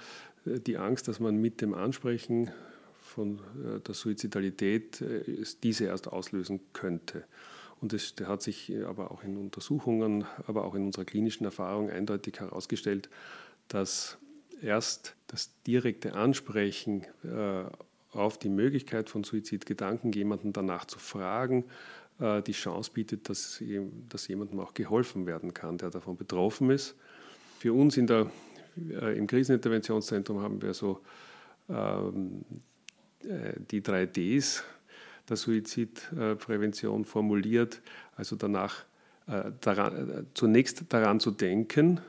Äh, 0.45 0.61
die 0.61 0.77
Angst, 0.77 1.09
dass 1.09 1.21
man 1.21 1.37
mit 1.37 1.63
dem 1.63 1.73
Ansprechen 1.73 2.51
von 3.01 3.39
äh, 3.65 3.81
der 3.81 3.95
Suizidalität 3.95 5.03
diese 5.63 5.87
erst 5.87 6.09
auslösen 6.09 6.61
könnte. 6.75 7.25
Und 7.81 7.93
es 7.93 8.15
hat 8.25 8.43
sich 8.43 8.73
aber 8.87 9.11
auch 9.11 9.25
in 9.25 9.37
Untersuchungen, 9.37 10.25
aber 10.47 10.65
auch 10.65 10.75
in 10.75 10.85
unserer 10.85 11.05
klinischen 11.05 11.45
Erfahrung 11.45 11.91
eindeutig 11.91 12.41
herausgestellt, 12.41 13.09
dass 13.69 14.19
erst 14.61 15.15
das 15.29 15.51
direkte 15.67 16.15
Ansprechen 16.15 17.07
auf 18.13 18.39
die 18.39 18.49
Möglichkeit 18.49 19.09
von 19.09 19.25
Suizidgedanken, 19.25 20.13
jemanden 20.13 20.53
danach 20.53 20.85
zu 20.85 20.99
fragen, 20.99 21.65
äh, 22.21 22.43
die 22.43 22.53
Chance 22.53 22.91
bietet, 22.93 23.29
dass, 23.29 23.63
dass 24.09 24.29
jemandem 24.29 24.61
auch 24.61 24.75
geholfen 24.75 25.27
werden 25.27 25.55
kann, 25.55 25.79
der 25.79 25.91
davon 25.91 26.17
betroffen 26.17 26.71
ist. 26.71 26.95
Für 27.59 27.73
uns 27.73 27.97
in 27.97 28.07
der, 28.07 28.31
äh, 28.91 29.17
im 29.17 29.27
Kriseninterventionszentrum 29.27 30.41
haben 30.41 30.61
wir 30.61 30.75
so 30.75 31.01
ähm, 31.69 32.45
äh, 33.23 33.55
die 33.71 33.83
drei 33.83 34.07
Ds 34.07 34.65
der 35.31 35.37
Suizidprävention 35.37 37.05
formuliert, 37.05 37.81
also 38.17 38.37
danach 38.37 38.85
daran, 39.61 40.27
zunächst 40.35 40.85
daran 40.89 41.21
zu 41.21 41.31
denken, 41.31 42.01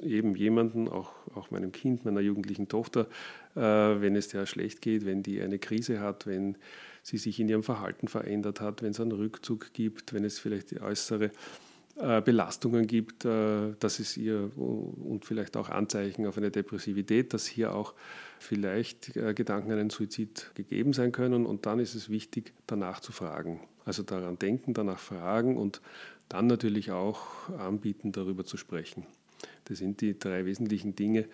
eben 0.00 0.36
jemanden, 0.36 0.88
auch, 0.88 1.12
auch 1.34 1.50
meinem 1.50 1.72
Kind, 1.72 2.04
meiner 2.04 2.20
jugendlichen 2.20 2.68
Tochter, 2.68 3.06
wenn 3.54 4.14
es 4.14 4.28
der 4.28 4.46
schlecht 4.46 4.82
geht, 4.82 5.06
wenn 5.06 5.22
die 5.22 5.40
eine 5.40 5.58
Krise 5.58 6.00
hat, 6.00 6.26
wenn 6.26 6.56
sie 7.02 7.18
sich 7.18 7.38
in 7.38 7.48
ihrem 7.48 7.62
Verhalten 7.62 8.08
verändert 8.08 8.60
hat, 8.60 8.82
wenn 8.82 8.90
es 8.90 9.00
einen 9.00 9.12
Rückzug 9.12 9.72
gibt, 9.72 10.12
wenn 10.12 10.24
es 10.24 10.38
vielleicht 10.38 10.80
äußere 10.80 11.26
äh, 11.26 11.30
Belastungen 11.96 12.86
gibt, 12.86 13.24
äh, 13.24 13.74
dass 13.78 14.00
es 14.00 14.16
ihr 14.16 14.50
und 14.56 15.24
vielleicht 15.24 15.56
auch 15.56 15.68
Anzeichen 15.68 16.26
auf 16.26 16.36
eine 16.36 16.50
Depressivität, 16.50 17.32
dass 17.32 17.46
hier 17.46 17.72
auch 17.72 17.94
vielleicht 18.38 19.16
äh, 19.16 19.32
Gedanken 19.32 19.70
an 19.70 19.78
einen 19.78 19.90
Suizid 19.90 20.50
gegeben 20.54 20.92
sein 20.92 21.12
können. 21.12 21.46
Und 21.46 21.66
dann 21.66 21.78
ist 21.78 21.94
es 21.94 22.08
wichtig, 22.08 22.52
danach 22.66 22.98
zu 22.98 23.12
fragen. 23.12 23.60
Also 23.84 24.02
daran 24.02 24.38
denken, 24.38 24.74
danach 24.74 24.98
fragen 24.98 25.56
und 25.56 25.82
dann 26.28 26.46
natürlich 26.48 26.90
auch 26.90 27.48
anbieten, 27.50 28.10
darüber 28.10 28.44
zu 28.44 28.56
sprechen. 28.56 29.06
Das 29.64 29.78
sind 29.78 30.00
die 30.00 30.18
drei 30.18 30.44
wesentlichen 30.44 30.94
Dinge. 30.94 31.26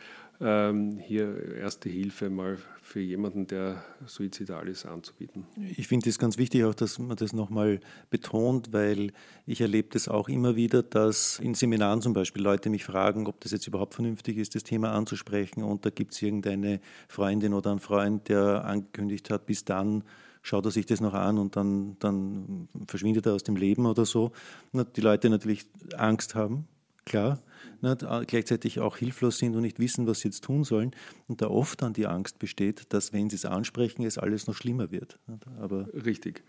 Ähm, 0.42 0.96
hier 0.96 1.56
erste 1.56 1.90
Hilfe 1.90 2.30
mal 2.30 2.56
für 2.80 3.00
jemanden, 3.00 3.46
der 3.46 3.84
suizidal 4.06 4.68
ist, 4.68 4.86
anzubieten. 4.86 5.44
Ich 5.76 5.86
finde 5.86 6.08
es 6.08 6.18
ganz 6.18 6.38
wichtig 6.38 6.64
auch, 6.64 6.74
dass 6.74 6.98
man 6.98 7.16
das 7.16 7.34
nochmal 7.34 7.80
betont, 8.08 8.72
weil 8.72 9.12
ich 9.44 9.60
erlebe 9.60 9.88
das 9.92 10.08
auch 10.08 10.30
immer 10.30 10.56
wieder, 10.56 10.82
dass 10.82 11.38
in 11.40 11.54
Seminaren 11.54 12.00
zum 12.00 12.14
Beispiel 12.14 12.42
Leute 12.42 12.70
mich 12.70 12.84
fragen, 12.84 13.26
ob 13.26 13.38
das 13.40 13.52
jetzt 13.52 13.66
überhaupt 13.66 13.94
vernünftig 13.94 14.38
ist, 14.38 14.54
das 14.54 14.62
Thema 14.62 14.92
anzusprechen. 14.92 15.62
Und 15.62 15.84
da 15.84 15.90
gibt 15.90 16.14
es 16.14 16.22
irgendeine 16.22 16.80
Freundin 17.08 17.52
oder 17.52 17.70
einen 17.70 17.80
Freund, 17.80 18.28
der 18.30 18.64
angekündigt 18.64 19.28
hat, 19.28 19.44
bis 19.44 19.66
dann 19.66 20.04
schaut 20.42 20.64
er 20.64 20.70
sich 20.70 20.86
das 20.86 21.02
noch 21.02 21.12
an 21.12 21.36
und 21.36 21.56
dann, 21.56 21.96
dann 21.98 22.68
verschwindet 22.86 23.26
er 23.26 23.34
aus 23.34 23.42
dem 23.42 23.56
Leben 23.56 23.84
oder 23.84 24.06
so. 24.06 24.32
Die 24.72 25.00
Leute 25.02 25.28
natürlich 25.28 25.66
Angst 25.96 26.34
haben, 26.34 26.66
klar, 27.10 27.42
äh, 27.82 28.24
gleichzeitig 28.24 28.78
auch 28.78 28.96
hilflos 28.96 29.38
sind 29.38 29.56
und 29.56 29.62
nicht 29.62 29.80
wissen, 29.80 30.06
was 30.06 30.20
sie 30.20 30.28
jetzt 30.28 30.44
tun 30.44 30.64
sollen. 30.64 30.92
Und 31.26 31.42
da 31.42 31.48
oft 31.48 31.82
dann 31.82 31.92
die 31.92 32.06
Angst 32.06 32.38
besteht, 32.38 32.92
dass, 32.92 33.12
wenn 33.12 33.28
sie 33.28 33.36
es 33.36 33.44
ansprechen, 33.44 34.04
es 34.04 34.16
alles 34.16 34.46
noch 34.46 34.54
schlimmer 34.54 34.90
wird. 34.90 35.18
Aber 35.60 35.88
Richtig. 35.92 36.42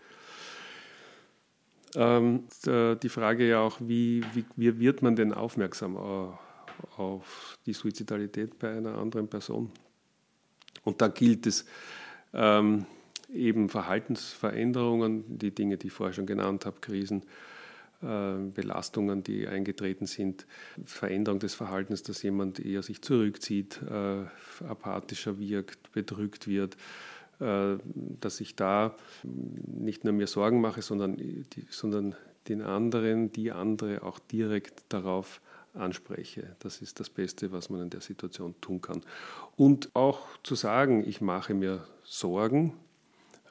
Ähm, 1.94 2.44
die 2.64 3.08
Frage 3.08 3.46
ja 3.46 3.60
auch, 3.60 3.78
wie, 3.80 4.24
wie, 4.32 4.44
wie 4.56 4.78
wird 4.78 5.02
man 5.02 5.14
denn 5.14 5.34
aufmerksam 5.34 5.96
auf 6.96 7.58
die 7.66 7.74
Suizidalität 7.74 8.58
bei 8.58 8.74
einer 8.74 8.96
anderen 8.96 9.28
Person? 9.28 9.70
Und 10.84 11.02
da 11.02 11.08
gilt 11.08 11.46
es 11.46 11.66
ähm, 12.32 12.86
eben 13.30 13.68
Verhaltensveränderungen, 13.68 15.38
die 15.38 15.54
Dinge, 15.54 15.76
die 15.76 15.88
ich 15.88 15.92
vorher 15.92 16.14
schon 16.14 16.26
genannt 16.26 16.64
habe, 16.64 16.80
Krisen, 16.80 17.22
äh, 17.22 17.26
Belastungen, 18.02 19.22
die 19.22 19.46
eingetreten 19.46 20.06
sind, 20.06 20.46
Veränderung 20.84 21.38
des 21.38 21.54
Verhaltens, 21.54 22.02
dass 22.02 22.22
jemand 22.22 22.58
eher 22.58 22.82
sich 22.82 23.00
zurückzieht, 23.00 23.80
äh, 23.82 24.24
apathischer 24.66 25.38
wirkt, 25.38 25.92
bedrückt 25.92 26.48
wird, 26.48 26.76
äh, 27.38 27.76
dass 28.20 28.40
ich 28.40 28.56
da 28.56 28.96
nicht 29.22 30.04
nur 30.04 30.12
mir 30.12 30.26
Sorgen 30.26 30.60
mache, 30.60 30.82
sondern, 30.82 31.16
die, 31.16 31.66
sondern 31.70 32.16
den 32.48 32.62
anderen, 32.62 33.32
die 33.32 33.52
andere 33.52 34.02
auch 34.02 34.18
direkt 34.18 34.84
darauf 34.88 35.40
anspreche. 35.74 36.56
Das 36.58 36.82
ist 36.82 37.00
das 37.00 37.08
Beste, 37.08 37.52
was 37.52 37.70
man 37.70 37.82
in 37.82 37.90
der 37.90 38.00
Situation 38.00 38.54
tun 38.60 38.80
kann. 38.80 39.02
Und 39.56 39.94
auch 39.94 40.26
zu 40.42 40.54
sagen, 40.54 41.04
ich 41.06 41.20
mache 41.20 41.54
mir 41.54 41.86
Sorgen, 42.04 42.70
äh, 42.70 42.91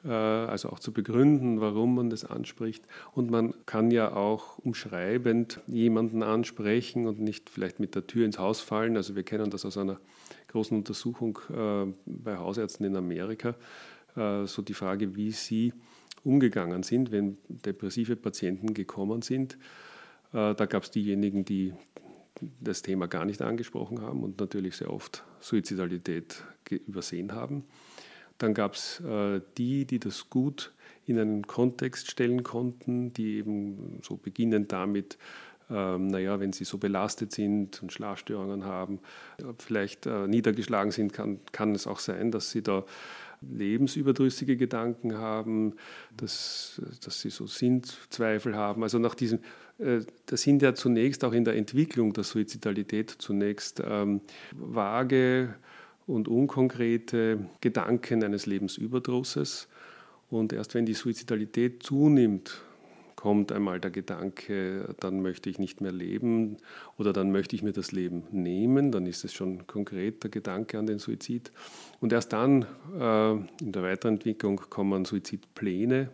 also 0.08 0.70
auch 0.70 0.80
zu 0.80 0.92
begründen, 0.92 1.60
warum 1.60 1.94
man 1.94 2.10
das 2.10 2.24
anspricht. 2.24 2.84
Und 3.12 3.30
man 3.30 3.54
kann 3.66 3.90
ja 3.90 4.14
auch 4.14 4.58
umschreibend 4.58 5.60
jemanden 5.66 6.22
ansprechen 6.22 7.06
und 7.06 7.20
nicht 7.20 7.50
vielleicht 7.50 7.78
mit 7.78 7.94
der 7.94 8.06
Tür 8.06 8.26
ins 8.26 8.38
Haus 8.38 8.60
fallen. 8.60 8.96
Also 8.96 9.14
wir 9.14 9.22
kennen 9.22 9.50
das 9.50 9.64
aus 9.64 9.78
einer 9.78 10.00
großen 10.48 10.76
Untersuchung 10.76 11.38
äh, 11.50 11.92
bei 12.06 12.36
Hausärzten 12.36 12.84
in 12.84 12.96
Amerika, 12.96 13.54
äh, 14.16 14.46
so 14.46 14.62
die 14.62 14.74
Frage, 14.74 15.14
wie 15.14 15.30
sie 15.30 15.72
umgegangen 16.24 16.82
sind, 16.82 17.10
wenn 17.10 17.38
depressive 17.48 18.16
Patienten 18.16 18.74
gekommen 18.74 19.22
sind. 19.22 19.58
Da 20.30 20.54
gab 20.54 20.84
es 20.84 20.90
diejenigen, 20.90 21.44
die 21.44 21.74
das 22.60 22.82
Thema 22.82 23.06
gar 23.06 23.24
nicht 23.24 23.42
angesprochen 23.42 24.00
haben 24.00 24.22
und 24.22 24.40
natürlich 24.40 24.76
sehr 24.76 24.92
oft 24.92 25.24
Suizidalität 25.40 26.42
übersehen 26.70 27.32
haben. 27.32 27.64
Dann 28.42 28.54
gab 28.54 28.74
es 28.74 28.98
äh, 29.00 29.40
die, 29.56 29.84
die 29.84 30.00
das 30.00 30.28
gut 30.28 30.72
in 31.06 31.16
einen 31.16 31.46
Kontext 31.46 32.10
stellen 32.10 32.42
konnten, 32.42 33.12
die 33.12 33.36
eben 33.36 34.00
so 34.02 34.16
beginnen 34.16 34.66
damit, 34.66 35.16
ähm, 35.70 36.08
naja, 36.08 36.40
wenn 36.40 36.52
sie 36.52 36.64
so 36.64 36.76
belastet 36.76 37.30
sind 37.30 37.80
und 37.82 37.92
Schlafstörungen 37.92 38.64
haben, 38.64 38.98
vielleicht 39.58 40.06
äh, 40.06 40.26
niedergeschlagen 40.26 40.90
sind, 40.90 41.12
kann, 41.12 41.38
kann 41.52 41.72
es 41.72 41.86
auch 41.86 42.00
sein, 42.00 42.32
dass 42.32 42.50
sie 42.50 42.62
da 42.62 42.84
lebensüberdrüssige 43.42 44.56
Gedanken 44.56 45.18
haben, 45.18 45.74
dass, 46.16 46.82
dass 47.04 47.20
sie 47.20 47.30
so 47.30 47.46
Sinnzweifel 47.46 48.56
haben. 48.56 48.82
Also 48.82 48.98
nach 48.98 49.14
diesem, 49.14 49.38
äh, 49.78 50.00
das 50.26 50.42
sind 50.42 50.62
ja 50.62 50.74
zunächst 50.74 51.24
auch 51.24 51.32
in 51.32 51.44
der 51.44 51.54
Entwicklung 51.54 52.12
der 52.12 52.24
Suizidalität 52.24 53.10
zunächst 53.10 53.80
ähm, 53.86 54.20
vage 54.52 55.54
und 56.06 56.28
unkonkrete 56.28 57.38
Gedanken 57.60 58.24
eines 58.24 58.46
Lebensüberdrusses. 58.46 59.68
Und 60.30 60.52
erst 60.52 60.74
wenn 60.74 60.86
die 60.86 60.94
Suizidalität 60.94 61.82
zunimmt, 61.82 62.62
kommt 63.22 63.52
einmal 63.52 63.78
der 63.78 63.92
Gedanke, 63.92 64.96
dann 64.98 65.22
möchte 65.22 65.48
ich 65.48 65.60
nicht 65.60 65.80
mehr 65.80 65.92
leben 65.92 66.56
oder 66.98 67.12
dann 67.12 67.30
möchte 67.30 67.54
ich 67.54 67.62
mir 67.62 67.72
das 67.72 67.92
Leben 67.92 68.24
nehmen, 68.32 68.90
dann 68.90 69.06
ist 69.06 69.24
es 69.24 69.32
schon 69.32 69.66
konkret 69.68 70.24
der 70.24 70.30
Gedanke 70.30 70.76
an 70.76 70.86
den 70.86 70.98
Suizid. 70.98 71.52
Und 72.00 72.12
erst 72.12 72.32
dann 72.32 72.66
äh, 72.98 73.32
in 73.32 73.70
der 73.72 73.84
Weiterentwicklung 73.84 74.56
kommen 74.56 75.04
Suizidpläne, 75.04 76.10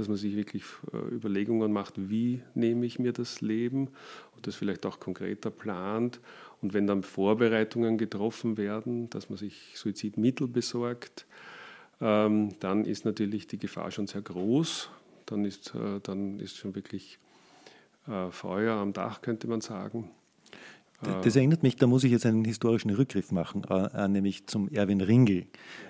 dass 0.00 0.08
man 0.08 0.16
sich 0.16 0.34
wirklich 0.34 0.64
äh, 0.94 1.14
Überlegungen 1.14 1.72
macht, 1.72 2.08
wie 2.08 2.40
nehme 2.54 2.86
ich 2.86 2.98
mir 2.98 3.12
das 3.12 3.42
Leben 3.42 3.88
und 4.34 4.46
das 4.46 4.54
vielleicht 4.54 4.86
auch 4.86 4.98
konkreter 4.98 5.50
plant. 5.50 6.20
Und 6.62 6.72
wenn 6.72 6.86
dann 6.86 7.02
Vorbereitungen 7.02 7.98
getroffen 7.98 8.56
werden, 8.56 9.10
dass 9.10 9.28
man 9.28 9.36
sich 9.36 9.72
Suizidmittel 9.74 10.48
besorgt, 10.48 11.26
ähm, 12.00 12.54
dann 12.60 12.86
ist 12.86 13.04
natürlich 13.04 13.46
die 13.46 13.58
Gefahr 13.58 13.90
schon 13.90 14.06
sehr 14.06 14.22
groß, 14.22 14.88
dann 15.26 15.44
ist, 15.44 15.74
äh, 15.74 16.00
dann 16.02 16.40
ist 16.40 16.56
schon 16.56 16.74
wirklich 16.74 17.18
äh, 18.08 18.30
Feuer 18.30 18.76
am 18.76 18.94
Dach, 18.94 19.20
könnte 19.20 19.48
man 19.48 19.60
sagen. 19.60 20.10
Das 21.22 21.34
erinnert 21.34 21.62
mich, 21.62 21.76
da 21.76 21.86
muss 21.86 22.04
ich 22.04 22.12
jetzt 22.12 22.26
einen 22.26 22.44
historischen 22.44 22.90
Rückgriff 22.90 23.32
machen, 23.32 23.64
nämlich 24.12 24.46
zum 24.46 24.68
Erwin 24.68 25.00
Ringel, 25.00 25.46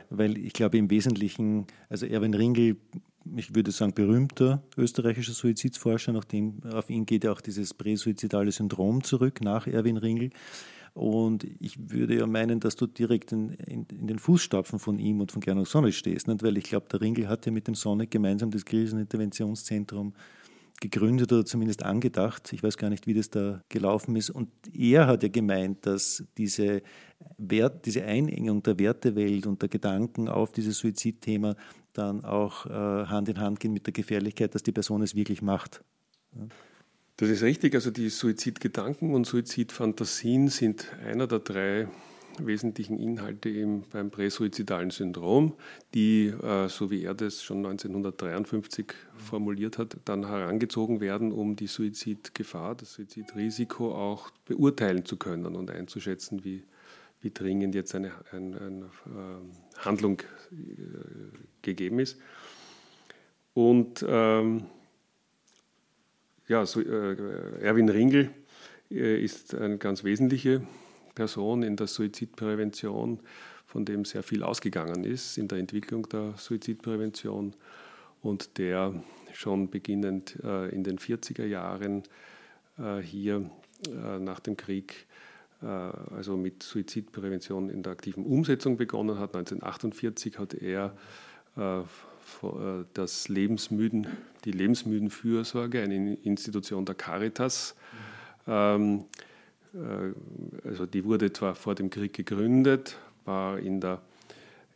weil 0.09 0.39
ich 0.39 0.53
glaube 0.53 0.79
im 0.79 0.89
Wesentlichen, 0.89 1.67
also 1.89 2.07
Erwin 2.07 2.33
Ringel, 2.33 2.77
ich 3.37 3.55
würde 3.55 3.71
sagen 3.71 3.93
berühmter 3.95 4.63
österreichischer 4.77 5.33
Suizidsforscher, 5.33 6.13
nachdem 6.13 6.61
auf 6.73 6.91
ihn 6.91 7.07
geht 7.07 7.25
ja 7.25 7.33
auch 7.33 7.41
dieses 7.41 7.75
präsuizidale 7.75 8.51
Syndrom 8.53 9.03
zurück 9.03 9.41
nach 9.41 9.67
Erwin 9.67 9.97
Ringel. 9.97 10.31
Und 10.93 11.45
ich 11.61 11.91
würde 11.91 12.17
ja 12.19 12.27
meinen, 12.27 12.59
dass 12.59 12.75
du 12.75 12.87
direkt 12.87 13.31
in, 13.33 13.51
in, 13.51 13.87
in 13.87 14.07
den 14.09 14.19
Fußstapfen 14.19 14.79
von 14.79 14.99
ihm 14.99 15.21
und 15.21 15.31
von 15.31 15.41
Gernot 15.41 15.69
Sonnet 15.69 15.95
stehst, 15.95 16.27
nicht? 16.27 16.43
weil 16.43 16.59
ich 16.59 16.65
glaube, 16.65 16.89
der 16.91 17.01
Ringel 17.01 17.29
hat 17.29 17.47
ja 17.47 17.53
mit 17.53 17.69
dem 17.69 17.77
Sonnet 17.77 18.11
gemeinsam 18.11 18.51
das 18.51 18.65
Kriseninterventionszentrum 18.65 20.15
gegründet 20.81 21.33
oder 21.33 21.45
zumindest 21.45 21.85
angedacht. 21.85 22.53
Ich 22.53 22.63
weiß 22.63 22.77
gar 22.77 22.91
nicht, 22.91 23.07
wie 23.07 23.15
das 23.15 23.31
da 23.31 23.63
gelaufen 23.69 24.17
ist. 24.17 24.31
Und 24.31 24.49
er 24.73 25.07
hat 25.07 25.23
ja 25.23 25.29
gemeint, 25.29 25.87
dass 25.87 26.25
diese, 26.39 26.83
Wert, 27.37 27.87
diese 27.87 28.05
Einengung 28.05 28.63
der 28.63 28.79
Wertewelt 28.79 29.47
und 29.47 29.61
der 29.61 29.69
Gedanken 29.69 30.29
auf 30.29 30.53
dieses 30.53 30.79
Suizidthema 30.79 31.55
dann 31.93 32.25
auch 32.25 32.67
äh, 32.67 32.71
Hand 32.71 33.29
in 33.29 33.39
Hand 33.39 33.61
gehen 33.61 33.73
mit 33.73 33.87
der 33.87 33.93
Gefährlichkeit, 33.93 34.55
dass 34.55 34.63
die 34.63 34.73
Person 34.73 35.03
es 35.03 35.15
wirklich 35.15 35.43
macht. 35.43 35.83
Ja. 36.35 36.47
Das 37.17 37.29
ist 37.29 37.43
richtig. 37.43 37.75
Also 37.75 37.91
die 37.91 38.09
Suizidgedanken 38.09 39.13
und 39.13 39.27
Suizidfantasien 39.27 40.49
sind 40.49 40.87
einer 41.05 41.27
der 41.27 41.41
drei 41.41 41.89
wesentlichen 42.39 42.99
Inhalte 42.99 43.51
eben 43.51 43.83
beim 43.91 44.11
präsuizidalen 44.11 44.91
Syndrom, 44.91 45.55
die, 45.95 46.29
äh, 46.29 46.69
so 46.69 46.91
wie 46.91 47.05
er 47.05 47.15
das 47.15 47.43
schon 47.43 47.59
1953 47.59 48.87
formuliert 49.17 49.79
hat, 49.79 49.99
dann 50.05 50.27
herangezogen 50.27 51.01
werden, 51.01 51.33
um 51.33 51.57
die 51.57 51.67
Suizidgefahr, 51.67 52.75
das 52.75 52.95
Suizidrisiko 52.95 53.95
auch 53.95 54.31
beurteilen 54.47 55.05
zu 55.05 55.17
können 55.17 55.57
und 55.57 55.71
einzuschätzen, 55.71 56.45
wie, 56.45 56.63
wie 57.21 57.31
dringend 57.31 57.75
jetzt 57.75 57.95
eine, 57.95 58.13
eine, 58.33 58.61
eine 58.61 58.85
äh, 59.07 59.79
Handlung 59.85 60.21
äh, 60.21 60.25
gegeben 61.63 61.99
ist. 61.99 62.19
Und 63.55 64.05
ähm, 64.09 64.65
ja, 66.49 66.65
so, 66.67 66.81
äh, 66.81 67.61
Erwin 67.61 67.89
Ringel 67.89 68.31
äh, 68.91 69.23
ist 69.23 69.55
eine 69.55 69.79
ganz 69.79 70.03
wesentliche 70.05 70.63
Person 71.15 71.63
in 71.63 71.77
der 71.77 71.87
Suizidprävention, 71.87 73.21
von 73.67 73.85
dem 73.85 74.05
sehr 74.05 74.23
viel 74.23 74.43
ausgegangen 74.43 75.05
ist 75.05 75.39
in 75.39 75.47
der 75.47 75.59
Entwicklung 75.59 76.09
der 76.09 76.35
Suizidprävention 76.37 77.55
und 78.23 78.59
der 78.59 78.95
schon 79.33 79.71
beginnend 79.71 80.39
äh, 80.43 80.69
in 80.71 80.83
den 80.85 80.99
40er 80.99 81.45
Jahren 81.45 82.03
äh, 82.79 82.99
hier 82.99 83.51
nach 84.19 84.41
dem 84.41 84.59
Krieg 84.59 85.07
also 85.63 86.37
mit 86.37 86.63
Suizidprävention 86.63 87.69
in 87.69 87.83
der 87.83 87.93
aktiven 87.93 88.25
Umsetzung 88.25 88.77
begonnen 88.77 89.19
hat. 89.19 89.35
1948 89.35 90.39
hat 90.39 90.55
er 90.55 90.97
äh, 91.57 91.83
das 92.95 93.29
Lebensmüden, 93.29 94.07
die 94.45 94.53
Lebensmüdenfürsorge, 94.53 95.83
eine 95.83 96.15
Institution 96.15 96.85
der 96.85 96.95
Caritas. 96.95 97.75
Ähm, 98.47 99.05
äh, 99.75 100.69
also 100.69 100.87
die 100.87 101.05
wurde 101.05 101.33
zwar 101.33 101.55
vor 101.55 101.75
dem 101.75 101.91
Krieg 101.91 102.13
gegründet, 102.13 102.97
war 103.25 103.59
in 103.59 103.81
der, 103.81 104.01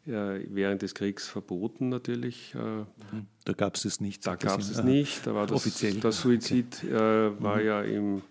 äh, 0.06 0.40
während 0.48 0.82
des 0.82 0.94
Kriegs 0.94 1.28
verboten 1.28 1.88
natürlich. 1.88 2.54
Mhm. 2.54 3.26
Da 3.44 3.52
gab 3.52 3.76
es 3.76 3.84
es 3.84 4.00
nicht. 4.00 4.26
Da 4.26 4.36
gab 4.36 4.60
es 4.60 4.70
es 4.70 4.82
nicht. 4.82 5.26
Da 5.26 5.34
war 5.34 5.46
das, 5.46 5.56
offiziell. 5.56 5.94
Das 6.00 6.20
Suizid 6.20 6.82
okay. 6.84 6.92
äh, 6.92 7.42
war 7.42 7.56
mhm. 7.58 7.66
ja 7.66 7.82
im, 7.82 8.22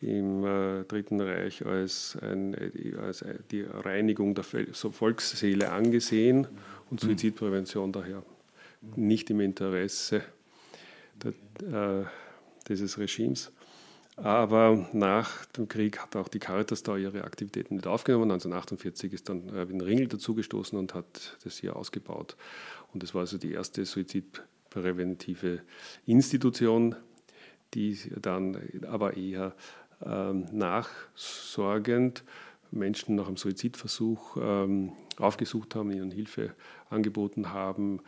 im 0.00 0.44
äh, 0.44 0.84
Dritten 0.84 1.20
Reich 1.20 1.64
als, 1.64 2.18
ein, 2.20 2.54
als, 3.00 3.24
die 3.50 3.62
Reinigung 3.62 4.34
der 4.34 4.44
Volksseele 4.44 5.72
angesehen 5.72 6.46
und 6.90 7.02
mhm. 7.02 7.08
Suizidprävention 7.08 7.92
daher 7.92 8.22
nicht 8.94 9.30
im 9.30 9.40
Interesse 9.40 10.22
der, 11.22 12.00
äh, 12.00 12.04
dieses 12.68 12.98
Regimes. 12.98 13.52
Aber 14.16 14.88
nach 14.92 15.44
dem 15.46 15.68
Krieg 15.68 15.98
hat 15.98 16.16
auch 16.16 16.28
die 16.28 16.38
Caritas 16.38 16.82
da 16.82 16.96
ihre 16.96 17.24
Aktivitäten 17.24 17.76
nicht 17.76 17.86
aufgenommen. 17.86 18.30
1948 18.30 19.12
ist 19.12 19.28
dann 19.28 19.50
Erwin 19.50 19.82
Ringel 19.82 20.08
dazugestoßen 20.08 20.78
und 20.78 20.94
hat 20.94 21.36
das 21.44 21.58
hier 21.58 21.76
ausgebaut. 21.76 22.36
Und 22.94 23.02
das 23.02 23.14
war 23.14 23.22
also 23.22 23.36
die 23.36 23.52
erste 23.52 23.84
suizidpräventive 23.84 25.60
Institution, 26.06 26.96
die 27.74 27.98
dann 28.20 28.58
aber 28.86 29.18
eher 29.18 29.54
nachsorgend 30.00 32.24
Menschen 32.70 33.14
nach 33.14 33.28
einem 33.28 33.36
Suizidversuch 33.36 34.36
ähm, 34.40 34.92
aufgesucht 35.18 35.74
haben, 35.74 35.90
ihnen 35.90 36.10
Hilfe 36.10 36.52
angeboten 36.90 37.52
haben, 37.52 38.00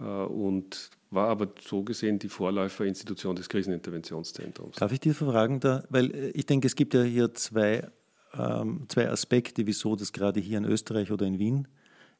äh, 0.00 0.04
und 0.04 0.90
war 1.10 1.28
aber 1.28 1.48
so 1.60 1.82
gesehen 1.82 2.18
die 2.18 2.28
Vorläuferinstitution 2.28 3.36
des 3.36 3.48
Kriseninterventionszentrums. 3.48 4.76
Darf 4.76 4.92
ich 4.92 5.00
dir 5.00 5.14
fragen, 5.14 5.60
da, 5.60 5.84
weil 5.88 6.14
äh, 6.14 6.30
ich 6.30 6.46
denke, 6.46 6.66
es 6.66 6.76
gibt 6.76 6.94
ja 6.94 7.02
hier 7.02 7.34
zwei, 7.34 7.88
ähm, 8.34 8.84
zwei 8.88 9.08
Aspekte, 9.08 9.66
wieso 9.66 9.96
das 9.96 10.12
gerade 10.12 10.40
hier 10.40 10.58
in 10.58 10.64
Österreich 10.64 11.10
oder 11.10 11.26
in 11.26 11.38
Wien 11.38 11.68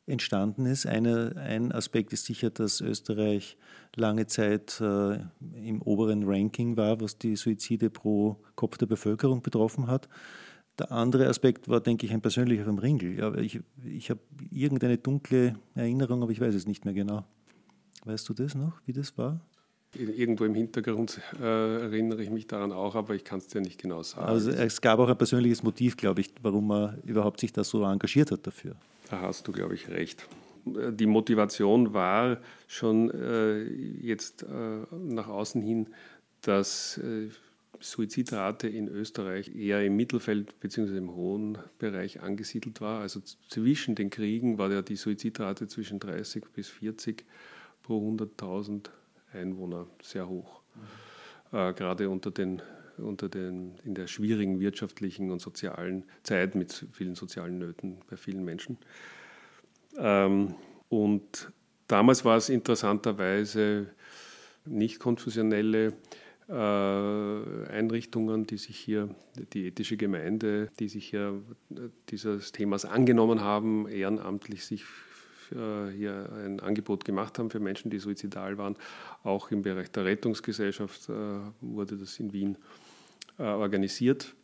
entstanden 0.09 0.67
ist. 0.67 0.87
Eine, 0.87 1.35
ein 1.37 1.73
Aspekt 1.73 2.13
ist 2.13 2.25
sicher, 2.25 2.51
dass 2.51 2.81
Österreich 2.81 3.57
lange 3.95 4.27
Zeit 4.27 4.81
äh, 4.81 5.19
im 5.65 5.83
oberen 5.83 6.25
Ranking 6.25 6.77
war, 6.77 7.01
was 7.01 7.19
die 7.19 7.37
Suizide 7.37 7.91
pro 7.91 8.37
Kopf 8.55 8.79
der 8.79 8.87
Bevölkerung 8.87 9.43
betroffen 9.43 9.87
hat. 9.87 10.09
Der 10.79 10.93
andere 10.93 11.27
Aspekt 11.27 11.69
war, 11.69 11.81
denke 11.81 12.07
ich, 12.07 12.13
ein 12.13 12.21
persönlicher 12.21 12.65
vom 12.65 12.79
Ringel. 12.79 13.19
Ja, 13.19 13.35
ich 13.35 13.61
ich 13.85 14.11
habe 14.11 14.21
irgendeine 14.51 14.97
dunkle 14.97 15.57
Erinnerung, 15.75 16.23
aber 16.23 16.31
ich 16.31 16.41
weiß 16.41 16.55
es 16.55 16.67
nicht 16.67 16.85
mehr 16.85 16.95
genau. 16.95 17.25
Weißt 18.05 18.29
du 18.29 18.35
das 18.35 18.55
noch, 18.55 18.81
wie 18.87 18.93
das 18.93 19.19
war? 19.19 19.41
Irgendwo 19.95 20.45
im 20.45 20.55
Hintergrund 20.55 21.21
äh, 21.41 21.81
erinnere 21.83 22.23
ich 22.23 22.31
mich 22.31 22.47
daran 22.47 22.73
auch, 22.73 22.95
aber 22.95 23.15
ich 23.15 23.25
kann 23.25 23.39
es 23.39 23.49
dir 23.49 23.63
nicht 23.63 23.81
genau 23.81 24.03
sagen. 24.03 24.27
Also 24.27 24.51
es 24.51 24.81
gab 24.81 24.99
auch 24.99 25.09
ein 25.09 25.17
persönliches 25.17 25.63
Motiv, 25.63 25.97
glaube 25.97 26.21
ich, 26.21 26.31
warum 26.43 26.67
man 26.67 27.01
überhaupt 27.03 27.41
sich 27.41 27.53
da 27.53 27.65
so 27.65 27.83
engagiert 27.85 28.31
hat 28.31 28.47
dafür. 28.47 28.77
Da 29.11 29.21
hast 29.21 29.49
du, 29.49 29.53
glaube 29.53 29.75
ich, 29.75 29.89
recht. 29.89 30.27
Die 30.65 31.07
Motivation 31.07 31.95
war 31.95 32.39
schon 32.67 33.11
äh, 33.11 33.63
jetzt 33.63 34.43
äh, 34.43 34.47
nach 34.93 35.29
außen 35.29 35.63
hin, 35.63 35.89
dass 36.43 36.99
äh, 36.99 37.29
Suizidrate 37.81 38.69
in 38.69 38.89
Österreich 38.89 39.55
eher 39.55 39.85
im 39.85 39.97
Mittelfeld 39.97 40.59
bzw. 40.61 40.99
im 40.99 41.15
hohen 41.15 41.59
Bereich 41.79 42.21
angesiedelt 42.21 42.81
war. 42.81 43.01
Also 43.01 43.21
zwischen 43.49 43.95
den 43.95 44.11
Kriegen 44.11 44.59
war 44.59 44.71
ja 44.71 44.83
die 44.83 44.97
Suizidrate 44.97 45.69
zwischen 45.69 46.01
30 46.01 46.45
bis 46.53 46.69
40 46.69 47.25
pro 47.83 48.07
100.000 48.11 48.91
Einwohner 49.33 49.87
sehr 50.03 50.29
hoch. 50.29 50.61
Mhm. 50.75 51.59
Äh, 51.59 51.73
gerade 51.73 52.11
unter 52.11 52.31
den, 52.31 52.63
unter 52.99 53.29
den, 53.29 53.79
in 53.85 53.95
der 53.95 54.07
schwierigen 54.07 54.61
wirtschaftlichen 54.61 55.31
und 55.31 55.41
sozialen 55.41 56.05
Zeit 56.23 56.55
mit 56.55 56.87
vielen 56.93 57.15
sozialen 57.15 57.59
Nöten 57.59 57.99
bei 58.09 58.17
vielen 58.17 58.45
Menschen. 58.45 58.79
Ähm, 59.99 60.55
und 60.89 61.53
damals 61.87 62.25
war 62.25 62.37
es 62.37 62.49
interessanterweise 62.49 63.89
nicht 64.65 65.01
konfessionelle 65.01 65.95
äh, 66.49 66.53
Einrichtungen, 66.53 68.47
die 68.47 68.57
sich 68.57 68.77
hier, 68.79 69.15
die 69.53 69.67
ethische 69.67 69.97
Gemeinde, 69.97 70.71
die 70.79 70.89
sich 70.89 71.09
hier 71.09 71.43
dieses 72.09 72.53
Themas 72.53 72.85
angenommen 72.85 73.43
haben, 73.43 73.89
ehrenamtlich 73.89 74.65
sich 74.65 74.85
äh, 75.53 75.91
hier 75.95 76.31
ein 76.33 76.61
Angebot 76.61 77.05
gemacht 77.05 77.39
haben 77.39 77.51
für 77.51 77.61
Menschen, 77.61 77.91
die 77.91 77.99
suizidal 77.99 78.57
waren. 78.59 78.77
Auch 79.25 79.51
im 79.51 79.63
Bereich 79.63 79.91
der 79.91 80.05
Rettungsgesellschaft 80.05 81.09
äh, 81.09 81.13
wurde 81.61 81.97
das 81.97 82.19
in 82.19 82.33
Wien 82.33 82.55
äh, 82.55 82.88
organisiert. 83.45 84.35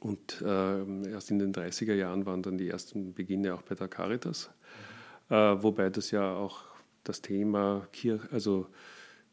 Und 0.00 0.40
äh, 0.42 1.10
erst 1.10 1.30
in 1.30 1.38
den 1.38 1.52
30er 1.52 1.94
Jahren 1.94 2.24
waren 2.24 2.42
dann 2.42 2.58
die 2.58 2.68
ersten 2.68 3.12
Beginne 3.12 3.54
auch 3.54 3.62
bei 3.62 3.74
der 3.74 3.88
Caritas, 3.88 4.50
äh, 5.28 5.34
wobei 5.34 5.90
das 5.90 6.10
ja 6.12 6.32
auch 6.34 6.64
das 7.02 7.22
Thema 7.22 7.88
Kirche, 7.92 8.28
also 8.30 8.68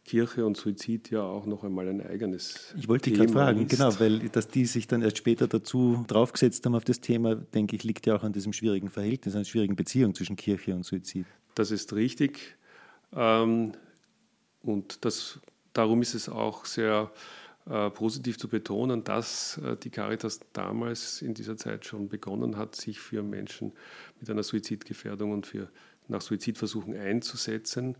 Kirche 0.03 0.45
und 0.45 0.57
Suizid 0.57 1.11
ja 1.11 1.21
auch 1.21 1.45
noch 1.45 1.63
einmal 1.63 1.87
ein 1.87 2.01
eigenes 2.01 2.73
Ich 2.77 2.87
wollte 2.87 3.11
gerade 3.11 3.31
fragen, 3.31 3.63
ist. 3.63 3.69
genau, 3.69 3.99
weil 3.99 4.29
dass 4.29 4.47
die 4.47 4.65
sich 4.65 4.87
dann 4.87 5.01
erst 5.01 5.17
später 5.17 5.47
dazu 5.47 6.05
draufgesetzt 6.07 6.65
haben 6.65 6.75
auf 6.75 6.85
das 6.85 7.01
Thema, 7.01 7.35
denke 7.35 7.75
ich, 7.75 7.83
liegt 7.83 8.07
ja 8.07 8.15
auch 8.15 8.23
an 8.23 8.31
diesem 8.31 8.53
schwierigen 8.53 8.89
Verhältnis, 8.89 9.35
an 9.35 9.45
schwierigen 9.45 9.75
Beziehung 9.75 10.15
zwischen 10.15 10.37
Kirche 10.37 10.73
und 10.73 10.85
Suizid. 10.85 11.25
Das 11.55 11.71
ist 11.71 11.93
richtig. 11.93 12.57
Ähm, 13.13 13.73
und 14.63 15.03
das, 15.05 15.39
darum 15.73 16.01
ist 16.01 16.13
es 16.13 16.29
auch 16.29 16.65
sehr 16.65 17.11
äh, 17.69 17.89
positiv 17.89 18.37
zu 18.37 18.47
betonen, 18.47 19.03
dass 19.03 19.57
äh, 19.57 19.75
die 19.75 19.89
Caritas 19.89 20.39
damals 20.53 21.21
in 21.21 21.33
dieser 21.33 21.57
Zeit 21.57 21.85
schon 21.85 22.07
begonnen 22.07 22.57
hat, 22.57 22.75
sich 22.75 22.99
für 22.99 23.23
Menschen 23.23 23.73
mit 24.19 24.29
einer 24.29 24.43
Suizidgefährdung 24.43 25.31
und 25.31 25.47
für 25.47 25.69
nach 26.07 26.21
Suizidversuchen 26.21 26.95
einzusetzen, 26.95 27.95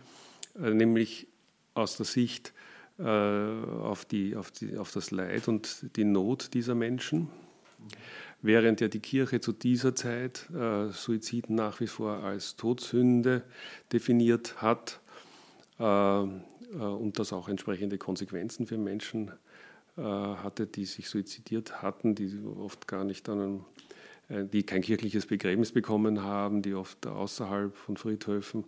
äh, 0.57 0.73
nämlich 0.73 1.27
aus 1.73 1.97
der 1.97 2.05
Sicht 2.05 2.53
auf, 2.99 4.05
die, 4.05 4.35
auf, 4.35 4.49
die, 4.49 4.75
auf 4.75 4.91
das 4.91 5.11
Leid 5.11 5.47
und 5.47 5.95
die 5.95 6.03
Not 6.03 6.55
dieser 6.55 6.73
Menschen. 6.73 7.27
Während 8.41 8.81
ja 8.81 8.87
die 8.87 8.99
Kirche 8.99 9.39
zu 9.39 9.51
dieser 9.51 9.93
Zeit 9.93 10.49
äh, 10.51 10.89
Suizid 10.89 11.49
nach 11.49 11.79
wie 11.79 11.87
vor 11.87 12.23
als 12.23 12.55
Todsünde 12.55 13.43
definiert 13.91 14.61
hat 14.61 14.99
äh, 15.79 15.83
äh 15.83 16.25
und 16.77 17.19
das 17.19 17.33
auch 17.33 17.49
entsprechende 17.49 17.97
Konsequenzen 17.97 18.65
für 18.65 18.77
Menschen 18.77 19.31
hatte, 19.97 20.67
die 20.67 20.85
sich 20.85 21.09
suizidiert 21.09 21.81
hatten, 21.81 22.13
die 22.13 22.39
oft 22.45 22.87
gar 22.87 23.03
nicht 23.03 23.27
dann 23.27 23.65
äh, 24.29 24.45
die 24.45 24.63
kein 24.63 24.81
kirchliches 24.81 25.25
Begräbnis 25.25 25.71
bekommen 25.71 26.21
haben, 26.23 26.61
die 26.61 26.73
oft 26.73 27.07
außerhalb 27.07 27.75
von 27.75 27.97
Friedhöfen 27.97 28.65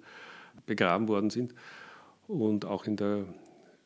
begraben 0.66 1.08
worden 1.08 1.30
sind 1.30 1.54
und 2.28 2.66
auch 2.66 2.86
in 2.86 2.96
der 2.96 3.26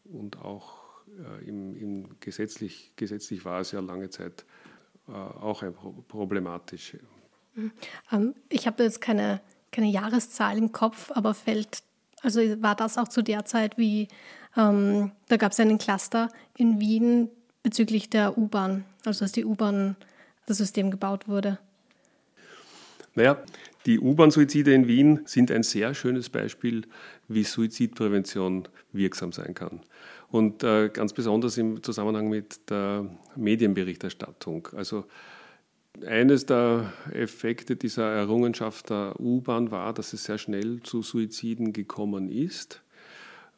und 0.05 0.37
auch 0.37 0.83
äh, 1.07 1.47
im, 1.47 1.75
im 1.75 2.19
gesetzlich, 2.19 2.91
gesetzlich 2.95 3.45
war 3.45 3.61
es 3.61 3.71
ja 3.71 3.79
lange 3.79 4.09
Zeit 4.09 4.45
äh, 5.07 5.11
auch 5.11 5.63
problematisch. 6.07 6.97
Mhm. 7.55 7.71
Ähm, 8.11 8.35
ich 8.49 8.67
habe 8.67 8.83
jetzt 8.83 9.01
keine, 9.01 9.41
keine 9.71 9.87
Jahreszahl 9.87 10.57
im 10.57 10.71
Kopf, 10.71 11.11
aber 11.11 11.33
fällt, 11.33 11.83
also 12.23 12.41
war 12.61 12.75
das 12.75 12.97
auch 12.97 13.07
zu 13.07 13.21
der 13.21 13.45
Zeit, 13.45 13.77
wie 13.77 14.07
ähm, 14.57 15.11
da 15.27 15.37
gab 15.37 15.51
es 15.51 15.59
einen 15.59 15.77
Cluster 15.77 16.29
in 16.57 16.79
Wien 16.79 17.29
bezüglich 17.61 18.09
der 18.09 18.37
U-Bahn, 18.37 18.85
also 19.05 19.25
dass 19.25 19.31
die 19.33 19.45
U-Bahn 19.45 19.95
das 20.45 20.57
System 20.57 20.89
gebaut 20.89 21.27
wurde. 21.27 21.59
Naja, 23.15 23.37
die 23.85 23.99
U-Bahn-Suizide 23.99 24.73
in 24.73 24.87
Wien 24.87 25.21
sind 25.25 25.51
ein 25.51 25.63
sehr 25.63 25.93
schönes 25.93 26.29
Beispiel, 26.29 26.87
wie 27.27 27.43
Suizidprävention 27.43 28.67
wirksam 28.91 29.31
sein 29.31 29.53
kann. 29.53 29.81
Und 30.29 30.63
äh, 30.63 30.89
ganz 30.89 31.13
besonders 31.13 31.57
im 31.57 31.83
Zusammenhang 31.83 32.27
mit 32.29 32.69
der 32.69 33.05
Medienberichterstattung. 33.35 34.69
Also 34.75 35.05
eines 36.05 36.45
der 36.45 36.91
Effekte 37.11 37.75
dieser 37.75 38.11
Errungenschaft 38.11 38.89
der 38.89 39.19
U-Bahn 39.19 39.71
war, 39.71 39.93
dass 39.93 40.13
es 40.13 40.23
sehr 40.23 40.37
schnell 40.37 40.81
zu 40.83 41.01
Suiziden 41.01 41.71
gekommen 41.73 42.29
ist. 42.29 42.81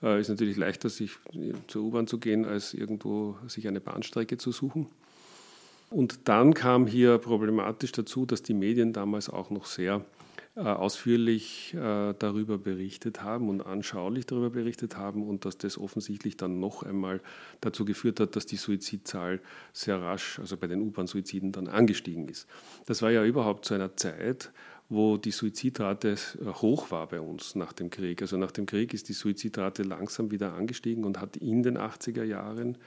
Äh, 0.03 0.19
ist 0.19 0.29
natürlich 0.29 0.57
leichter, 0.57 0.89
sich 0.89 1.11
zur 1.67 1.83
U-Bahn 1.83 2.07
zu 2.07 2.19
gehen, 2.19 2.45
als 2.45 2.73
irgendwo 2.73 3.37
sich 3.47 3.67
eine 3.67 3.79
Bahnstrecke 3.79 4.37
zu 4.37 4.51
suchen. 4.51 4.87
Und 5.89 6.27
dann 6.27 6.53
kam 6.53 6.87
hier 6.87 7.17
problematisch 7.17 7.91
dazu, 7.91 8.25
dass 8.25 8.43
die 8.43 8.53
Medien 8.53 8.91
damals 8.91 9.29
auch 9.29 9.49
noch 9.49 9.65
sehr 9.65 9.97
äh, 9.97 10.24
ausführlich 10.61 11.73
äh, 11.73 12.13
darüber 12.17 12.57
berichtet 12.57 13.21
haben 13.21 13.49
und 13.49 13.61
anschaulich 13.61 14.25
darüber 14.25 14.49
berichtet 14.49 14.95
haben 14.95 15.27
und 15.27 15.43
dass 15.43 15.57
das 15.57 15.77
offensichtlich 15.77 16.37
dann 16.37 16.59
noch 16.61 16.83
einmal 16.83 17.21
dazu 17.59 17.83
geführt 17.83 18.21
hat, 18.21 18.37
dass 18.37 18.45
die 18.45 18.55
Suizidzahl 18.55 19.41
sehr 19.73 20.01
rasch, 20.01 20.39
also 20.39 20.55
bei 20.55 20.67
den 20.67 20.81
U-Bahn-Suiziden, 20.81 21.51
dann 21.51 21.67
angestiegen 21.67 22.29
ist. 22.29 22.47
Das 22.85 23.01
war 23.01 23.11
ja 23.11 23.25
überhaupt 23.25 23.65
zu 23.65 23.73
einer 23.73 23.97
Zeit, 23.97 24.51
wo 24.87 25.17
die 25.17 25.31
Suizidrate 25.31 26.11
äh, 26.11 26.45
hoch 26.45 26.89
war 26.89 27.07
bei 27.07 27.19
uns 27.19 27.55
nach 27.55 27.73
dem 27.73 27.89
Krieg. 27.89 28.21
Also 28.21 28.37
nach 28.37 28.51
dem 28.51 28.65
Krieg 28.65 28.93
ist 28.93 29.09
die 29.09 29.13
Suizidrate 29.13 29.83
langsam 29.83 30.31
wieder 30.31 30.53
angestiegen 30.53 31.03
und 31.03 31.19
hat 31.19 31.35
in 31.35 31.63
den 31.63 31.77
80er 31.77 32.23
Jahren 32.23 32.77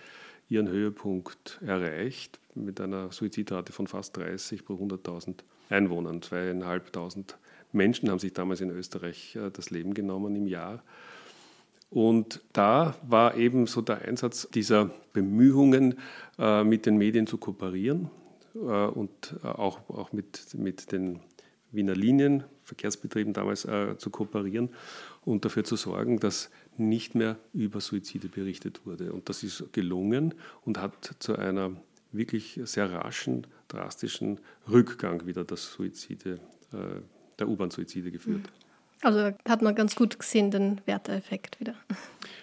ihren 0.48 0.68
Höhepunkt 0.68 1.60
erreicht 1.60 2.40
mit 2.54 2.80
einer 2.80 3.12
Suizidrate 3.12 3.72
von 3.72 3.86
fast 3.86 4.16
30 4.16 4.64
pro 4.64 4.74
100.000 4.74 5.34
Einwohnern. 5.68 6.22
Zweieinhalbtausend 6.22 7.36
Menschen 7.72 8.10
haben 8.10 8.18
sich 8.18 8.32
damals 8.32 8.60
in 8.60 8.70
Österreich 8.70 9.36
äh, 9.36 9.50
das 9.50 9.70
Leben 9.70 9.94
genommen 9.94 10.34
im 10.36 10.46
Jahr. 10.46 10.82
Und 11.90 12.42
da 12.52 12.96
war 13.06 13.36
eben 13.36 13.66
so 13.66 13.80
der 13.80 14.02
Einsatz 14.02 14.48
dieser 14.52 14.90
Bemühungen, 15.12 15.98
äh, 16.38 16.62
mit 16.64 16.86
den 16.86 16.98
Medien 16.98 17.26
zu 17.26 17.38
kooperieren 17.38 18.10
äh, 18.54 18.58
und 18.58 19.36
auch, 19.42 19.88
auch 19.88 20.12
mit, 20.12 20.54
mit 20.54 20.92
den 20.92 21.20
Wiener 21.70 21.94
Linien, 21.94 22.44
Verkehrsbetrieben 22.64 23.32
damals 23.32 23.66
zu 23.98 24.10
kooperieren 24.10 24.70
und 25.24 25.44
dafür 25.44 25.64
zu 25.64 25.76
sorgen, 25.76 26.18
dass 26.18 26.50
nicht 26.78 27.14
mehr 27.14 27.36
über 27.52 27.80
Suizide 27.80 28.28
berichtet 28.28 28.86
wurde. 28.86 29.12
Und 29.12 29.28
das 29.28 29.42
ist 29.42 29.72
gelungen 29.72 30.34
und 30.64 30.78
hat 30.78 31.16
zu 31.18 31.36
einer 31.36 31.72
wirklich 32.12 32.60
sehr 32.64 32.90
raschen, 32.90 33.46
drastischen 33.68 34.40
Rückgang 34.70 35.26
wieder 35.26 35.44
der 35.44 35.56
Suizide, 35.56 36.40
äh, 36.72 37.00
der 37.38 37.48
U-Bahn-Suizide 37.48 38.10
geführt. 38.10 38.50
Also 39.02 39.32
hat 39.48 39.62
man 39.62 39.74
ganz 39.74 39.94
gut 39.94 40.18
gesehen 40.18 40.50
den 40.50 40.80
Werteeffekt 40.86 41.60
wieder. 41.60 41.74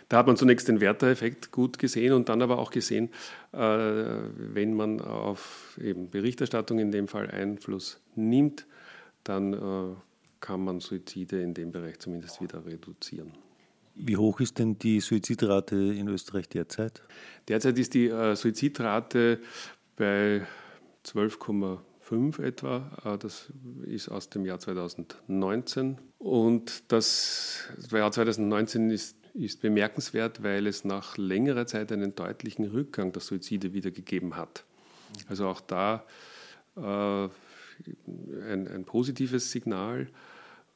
Da 0.08 0.18
hat 0.18 0.28
man 0.28 0.38
zunächst 0.38 0.68
den 0.68 0.80
Werteeffekt 0.80 1.52
gut 1.52 1.78
gesehen 1.80 2.14
und 2.14 2.30
dann 2.30 2.42
aber 2.42 2.60
auch 2.60 2.72
gesehen, 2.72 3.10
äh, 3.52 3.58
wenn 3.58 4.74
man 4.74 5.02
auf 5.02 5.78
eben 5.82 6.10
Berichterstattung 6.10 6.80
in 6.80 6.92
dem 6.92 7.08
Fall 7.08 7.30
Einfluss 7.30 8.00
nimmt, 8.16 8.66
dann 9.24 9.54
äh, 9.54 9.96
kann 10.40 10.64
man 10.64 10.80
Suizide 10.80 11.42
in 11.42 11.54
dem 11.54 11.72
Bereich 11.72 12.00
zumindest 12.00 12.42
wieder 12.42 12.66
reduzieren. 12.66 13.34
Wie 13.96 14.18
hoch 14.18 14.40
ist 14.42 14.60
denn 14.60 14.78
die 14.78 15.00
Suizidrate 15.00 15.76
in 15.76 16.08
Österreich 16.08 16.50
derzeit? 16.50 17.02
Derzeit 17.48 17.78
ist 17.80 17.94
die 17.94 18.08
äh, 18.08 18.36
Suizidrate 18.36 19.40
bei 19.96 20.46
12,5 22.10 22.44
etwa. 22.44 22.92
Äh, 23.04 23.18
das 23.18 23.52
ist 23.86 24.10
aus 24.10 24.30
dem 24.30 24.46
Jahr 24.46 24.60
2019. 24.60 25.98
Und 26.20 26.92
das 26.92 27.68
Jahr 27.92 28.12
2019 28.12 28.90
ist, 28.90 29.18
ist 29.34 29.62
bemerkenswert, 29.62 30.44
weil 30.44 30.68
es 30.68 30.86
nach 30.86 31.18
längerer 31.18 31.66
Zeit 31.66 31.92
einen 31.92 32.16
deutlichen 32.16 32.66
Rückgang 32.66 33.12
der 33.12 33.22
Suizide 33.22 33.74
wieder 33.74 33.92
gegeben 33.92 34.36
hat. 34.36 34.64
Also 35.28 35.48
auch 35.48 35.62
da 35.62 36.04
äh, 36.76 36.82
ein, 36.82 38.68
ein 38.68 38.86
positives 38.86 39.52
Signal. 39.52 40.08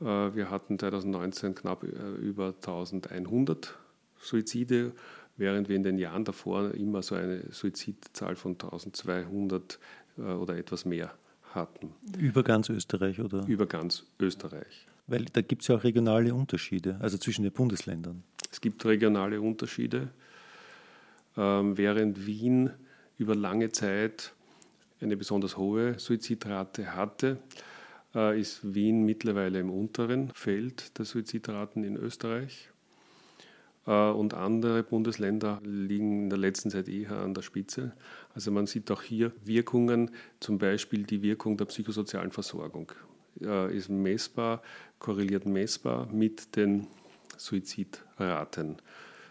Äh, 0.01 0.05
wir 0.05 0.49
hatten 0.49 0.77
2019 0.77 1.55
knapp 1.55 1.83
äh, 1.83 1.87
über 1.87 2.47
1100 2.47 3.77
Suizide, 4.21 4.91
während 5.37 5.69
wir 5.69 5.75
in 5.75 5.83
den 5.83 5.97
Jahren 5.97 6.25
davor 6.25 6.73
immer 6.73 7.01
so 7.01 7.15
eine 7.15 7.43
Suizidzahl 7.51 8.35
von 8.35 8.53
1200 8.53 9.73
äh, 9.73 9.77
oder 10.19 10.57
etwas 10.57 10.85
mehr 10.85 11.13
hatten. 11.53 11.93
Über 12.17 12.43
ganz 12.43 12.69
Österreich, 12.69 13.19
oder? 13.19 13.45
Über 13.47 13.65
ganz 13.65 14.05
Österreich. 14.19 14.87
Weil 15.07 15.25
da 15.25 15.41
gibt 15.41 15.63
es 15.63 15.67
ja 15.67 15.75
auch 15.75 15.83
regionale 15.83 16.33
Unterschiede, 16.33 16.97
also 16.99 17.17
zwischen 17.17 17.43
den 17.43 17.51
Bundesländern. 17.51 18.23
Es 18.51 18.61
gibt 18.61 18.85
regionale 18.85 19.41
Unterschiede. 19.41 20.09
Ähm, 21.37 21.77
während 21.77 22.25
Wien 22.25 22.71
über 23.17 23.35
lange 23.35 23.71
Zeit 23.71 24.33
eine 25.01 25.17
besonders 25.17 25.57
hohe 25.57 25.97
Suizidrate 25.97 26.95
hatte, 26.95 27.37
äh, 28.13 28.39
ist 28.39 28.73
Wien 28.73 29.05
mittlerweile 29.05 29.59
im 29.59 29.69
unteren 29.69 30.29
Feld 30.33 30.97
der 30.97 31.05
Suizidraten 31.05 31.83
in 31.83 31.95
Österreich. 31.95 32.69
Äh, 33.85 34.09
und 34.09 34.33
andere 34.33 34.83
Bundesländer 34.83 35.61
liegen 35.63 36.23
in 36.23 36.29
der 36.29 36.39
letzten 36.39 36.69
Zeit 36.69 36.87
eher 36.87 37.11
an 37.11 37.33
der 37.33 37.41
Spitze. 37.41 37.93
Also 38.33 38.51
man 38.51 38.67
sieht 38.67 38.91
auch 38.91 39.01
hier 39.01 39.31
Wirkungen, 39.43 40.11
zum 40.39 40.57
Beispiel 40.57 41.03
die 41.03 41.21
Wirkung 41.21 41.57
der 41.57 41.65
psychosozialen 41.65 42.31
Versorgung 42.31 42.91
äh, 43.41 43.75
ist 43.75 43.89
messbar, 43.89 44.61
korreliert 44.99 45.45
messbar 45.45 46.07
mit 46.11 46.55
den 46.55 46.87
Suizidraten. 47.37 48.77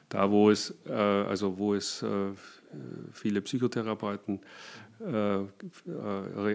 Da, 0.09 0.31
wo 0.31 0.49
es, 0.49 0.75
also 0.89 1.59
wo 1.59 1.75
es 1.75 2.03
viele 3.13 3.43
Psychotherapeuten 3.43 4.41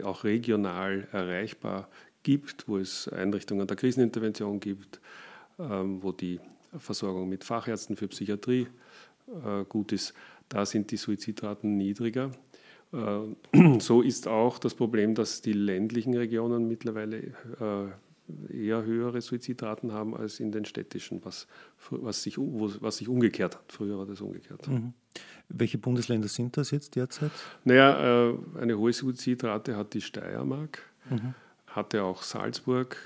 auch 0.03 0.23
regional 0.23 1.07
erreichbar 1.11 1.87
gibt, 2.23 2.67
wo 2.67 2.79
es 2.79 3.07
Einrichtungen 3.09 3.67
der 3.67 3.77
Krisenintervention 3.77 4.59
gibt, 4.59 4.99
ähm, 5.59 6.01
wo 6.01 6.11
die 6.11 6.39
Versorgung 6.77 7.29
mit 7.29 7.43
Fachärzten 7.43 7.95
für 7.95 8.07
Psychiatrie 8.07 8.67
äh, 9.27 9.63
gut 9.67 9.91
ist, 9.91 10.13
da 10.49 10.65
sind 10.65 10.91
die 10.91 10.97
Suizidraten 10.97 11.77
niedriger. 11.77 12.31
Äh, 12.91 13.79
so 13.79 14.01
ist 14.01 14.27
auch 14.27 14.59
das 14.59 14.75
Problem, 14.75 15.15
dass 15.15 15.41
die 15.41 15.53
ländlichen 15.53 16.15
Regionen 16.15 16.67
mittlerweile 16.67 17.17
äh, 17.17 18.53
eher 18.53 18.83
höhere 18.83 19.21
Suizidraten 19.21 19.91
haben 19.91 20.15
als 20.15 20.39
in 20.39 20.51
den 20.51 20.65
städtischen, 20.65 21.23
was, 21.23 21.47
was, 21.89 22.23
sich, 22.23 22.37
was 22.37 22.97
sich 22.97 23.07
umgekehrt 23.07 23.55
hat. 23.55 23.71
Früher 23.71 23.97
war 23.97 24.05
das 24.05 24.21
umgekehrt. 24.21 24.67
Mhm. 24.67 24.93
Welche 25.49 25.77
Bundesländer 25.77 26.27
sind 26.27 26.55
das 26.55 26.71
jetzt 26.71 26.95
derzeit? 26.95 27.31
Naja, 27.65 28.33
eine 28.59 28.77
hohe 28.77 28.93
Suizidrate 28.93 29.75
hat 29.75 29.93
die 29.93 30.01
Steiermark, 30.01 30.81
mhm. 31.09 31.35
hatte 31.67 32.03
auch 32.03 32.23
Salzburg, 32.23 32.97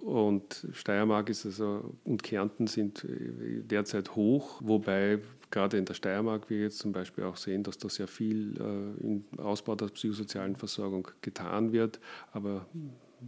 und 0.00 0.66
Steiermark 0.72 1.28
ist 1.28 1.44
also 1.46 1.94
und 2.04 2.22
Kärnten 2.22 2.66
sind 2.66 3.04
äh, 3.04 3.62
derzeit 3.62 4.14
hoch, 4.14 4.60
wobei 4.64 5.20
gerade 5.50 5.78
in 5.78 5.84
der 5.84 5.94
Steiermark 5.94 6.50
wir 6.50 6.60
jetzt 6.60 6.78
zum 6.78 6.92
Beispiel 6.92 7.24
auch 7.24 7.36
sehen, 7.36 7.62
dass 7.62 7.78
da 7.78 7.88
sehr 7.88 8.08
viel 8.08 8.54
äh, 8.60 9.04
im 9.04 9.24
Ausbau 9.38 9.74
der 9.74 9.86
psychosozialen 9.86 10.56
Versorgung 10.56 11.08
getan 11.22 11.72
wird, 11.72 12.00
aber 12.32 12.66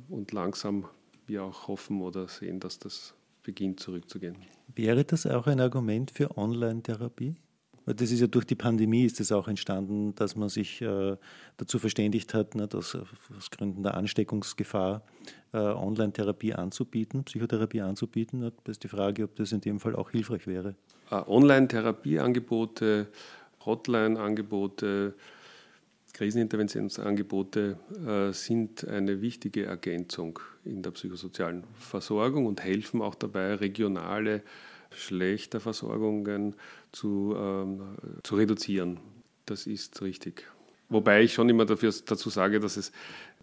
und 0.09 0.33
langsam 0.33 0.87
wir 1.27 1.45
auch 1.45 1.69
hoffen 1.69 2.01
oder 2.01 2.29
sehen, 2.29 2.61
dass 2.61 2.79
das 2.79 3.15
beginnt 3.43 3.81
zurückzugehen. 3.81 4.37
Wäre 4.75 5.05
das 5.05 5.27
auch 5.27 5.47
ein 5.47 5.61
Argument 5.61 6.11
für 6.11 6.37
Online-Therapie? 6.37 7.37
Das 7.95 8.11
ist 8.11 8.21
ja 8.21 8.27
durch 8.27 8.45
die 8.45 8.55
Pandemie 8.55 9.05
ist 9.05 9.21
es 9.21 9.33
auch 9.33 9.49
entstanden, 9.49 10.15
dass 10.15 10.37
man 10.37 10.49
sich 10.49 10.83
äh, 10.83 11.17
dazu 11.57 11.79
verständigt 11.79 12.35
hat, 12.35 12.55
ne, 12.55 12.69
dass 12.69 12.97
aus 13.37 13.51
Gründen 13.51 13.83
der 13.83 13.95
Ansteckungsgefahr 13.95 15.03
äh, 15.53 15.59
Online-Therapie 15.59 16.55
anzubieten, 16.55 17.25
Psychotherapie 17.25 17.81
anzubieten. 17.81 18.41
Das 18.65 18.73
ist 18.73 18.85
die 18.85 18.89
Frage, 18.89 19.25
ob 19.25 19.37
das 19.37 19.53
in 19.53 19.61
dem 19.61 19.81
Fall 19.81 19.97
auch 19.97 20.11
hilfreich 20.11 20.47
wäre. 20.47 20.75
Uh, 21.11 21.23
Online-Therapieangebote, 21.27 23.09
Hotline-Angebote, 23.65 25.15
Kriseninterventionsangebote 26.13 27.77
äh, 28.07 28.33
sind 28.33 28.87
eine 28.87 29.21
wichtige 29.21 29.65
Ergänzung 29.65 30.39
in 30.65 30.83
der 30.83 30.91
psychosozialen 30.91 31.65
Versorgung 31.79 32.47
und 32.47 32.63
helfen 32.63 33.01
auch 33.01 33.15
dabei, 33.15 33.55
regionale 33.55 34.43
schlechter 34.93 35.61
Versorgungen 35.61 36.57
zu, 36.93 37.35
ähm, 37.37 37.97
zu 38.23 38.37
reduzieren. 38.37 39.01
Das 39.47 39.67
ist 39.67 40.03
richtig. 40.03 40.45
Wobei 40.89 41.23
ich 41.23 41.35
schon 41.35 41.49
immer 41.49 41.65
dafür, 41.65 41.95
dazu 42.05 42.31
sage, 42.31 42.61
dass 42.61 42.77
es, 42.77 42.93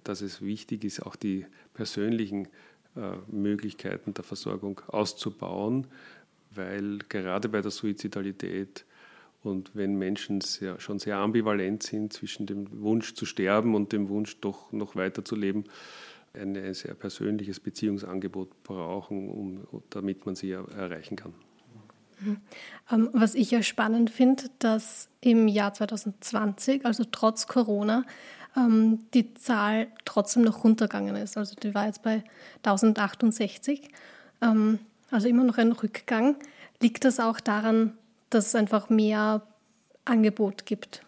dass 0.03 0.21
es 0.21 0.41
wichtig 0.41 0.83
ist, 0.83 1.01
auch 1.01 1.15
die 1.15 1.45
persönlichen 1.73 2.47
äh, 2.95 3.15
Möglichkeiten 3.31 4.13
der 4.13 4.23
Versorgung 4.23 4.81
auszubauen, 4.87 5.87
weil 6.51 6.99
gerade 7.09 7.49
bei 7.49 7.61
der 7.61 7.71
Suizidalität 7.71 8.85
und 9.43 9.71
wenn 9.75 9.95
Menschen 9.95 10.41
sehr, 10.41 10.79
schon 10.79 10.99
sehr 10.99 11.17
ambivalent 11.17 11.83
sind 11.83 12.11
zwischen 12.11 12.47
dem 12.47 12.81
Wunsch 12.81 13.13
zu 13.13 13.25
sterben 13.25 13.75
und 13.75 13.93
dem 13.93 14.09
Wunsch 14.09 14.39
doch 14.41 14.71
noch 14.71 14.95
weiter 14.95 15.23
zu 15.23 15.35
leben, 15.35 15.65
ein 16.37 16.73
sehr 16.73 16.93
persönliches 16.93 17.59
Beziehungsangebot 17.59 18.63
brauchen, 18.63 19.29
um, 19.29 19.83
damit 19.89 20.25
man 20.25 20.35
sie 20.35 20.51
erreichen 20.51 21.15
kann. 21.15 21.33
Mhm. 22.19 22.37
Ähm, 22.91 23.09
was 23.13 23.35
ich 23.35 23.51
ja 23.51 23.61
spannend 23.61 24.09
finde, 24.09 24.45
dass 24.59 25.09
im 25.21 25.47
Jahr 25.47 25.73
2020, 25.73 26.85
also 26.85 27.03
trotz 27.11 27.47
Corona, 27.47 28.05
ähm, 28.55 28.99
die 29.13 29.33
Zahl 29.35 29.87
trotzdem 30.05 30.43
noch 30.43 30.63
runtergegangen 30.63 31.15
ist. 31.15 31.37
Also 31.37 31.55
die 31.55 31.75
war 31.75 31.85
jetzt 31.85 32.03
bei 32.03 32.23
1068, 32.63 33.89
ähm, 34.41 34.79
also 35.11 35.27
immer 35.27 35.43
noch 35.43 35.57
ein 35.57 35.71
Rückgang. 35.71 36.35
Liegt 36.81 37.05
das 37.05 37.19
auch 37.19 37.39
daran, 37.39 37.97
dass 38.29 38.47
es 38.47 38.55
einfach 38.55 38.89
mehr 38.89 39.41
Angebot 40.05 40.65
gibt? 40.65 41.03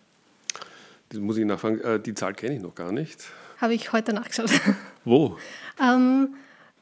Das 1.09 1.19
muss 1.19 1.37
ich 1.37 1.45
nachfragen. 1.45 1.79
Äh, 1.81 1.99
die 1.99 2.13
Zahl 2.13 2.33
kenne 2.33 2.55
ich 2.55 2.61
noch 2.61 2.75
gar 2.75 2.91
nicht. 2.91 3.25
Habe 3.59 3.73
ich 3.73 3.91
heute 3.91 4.13
nachgeschaut. 4.13 4.51
Wo? 5.09 5.37
ähm, 5.81 6.35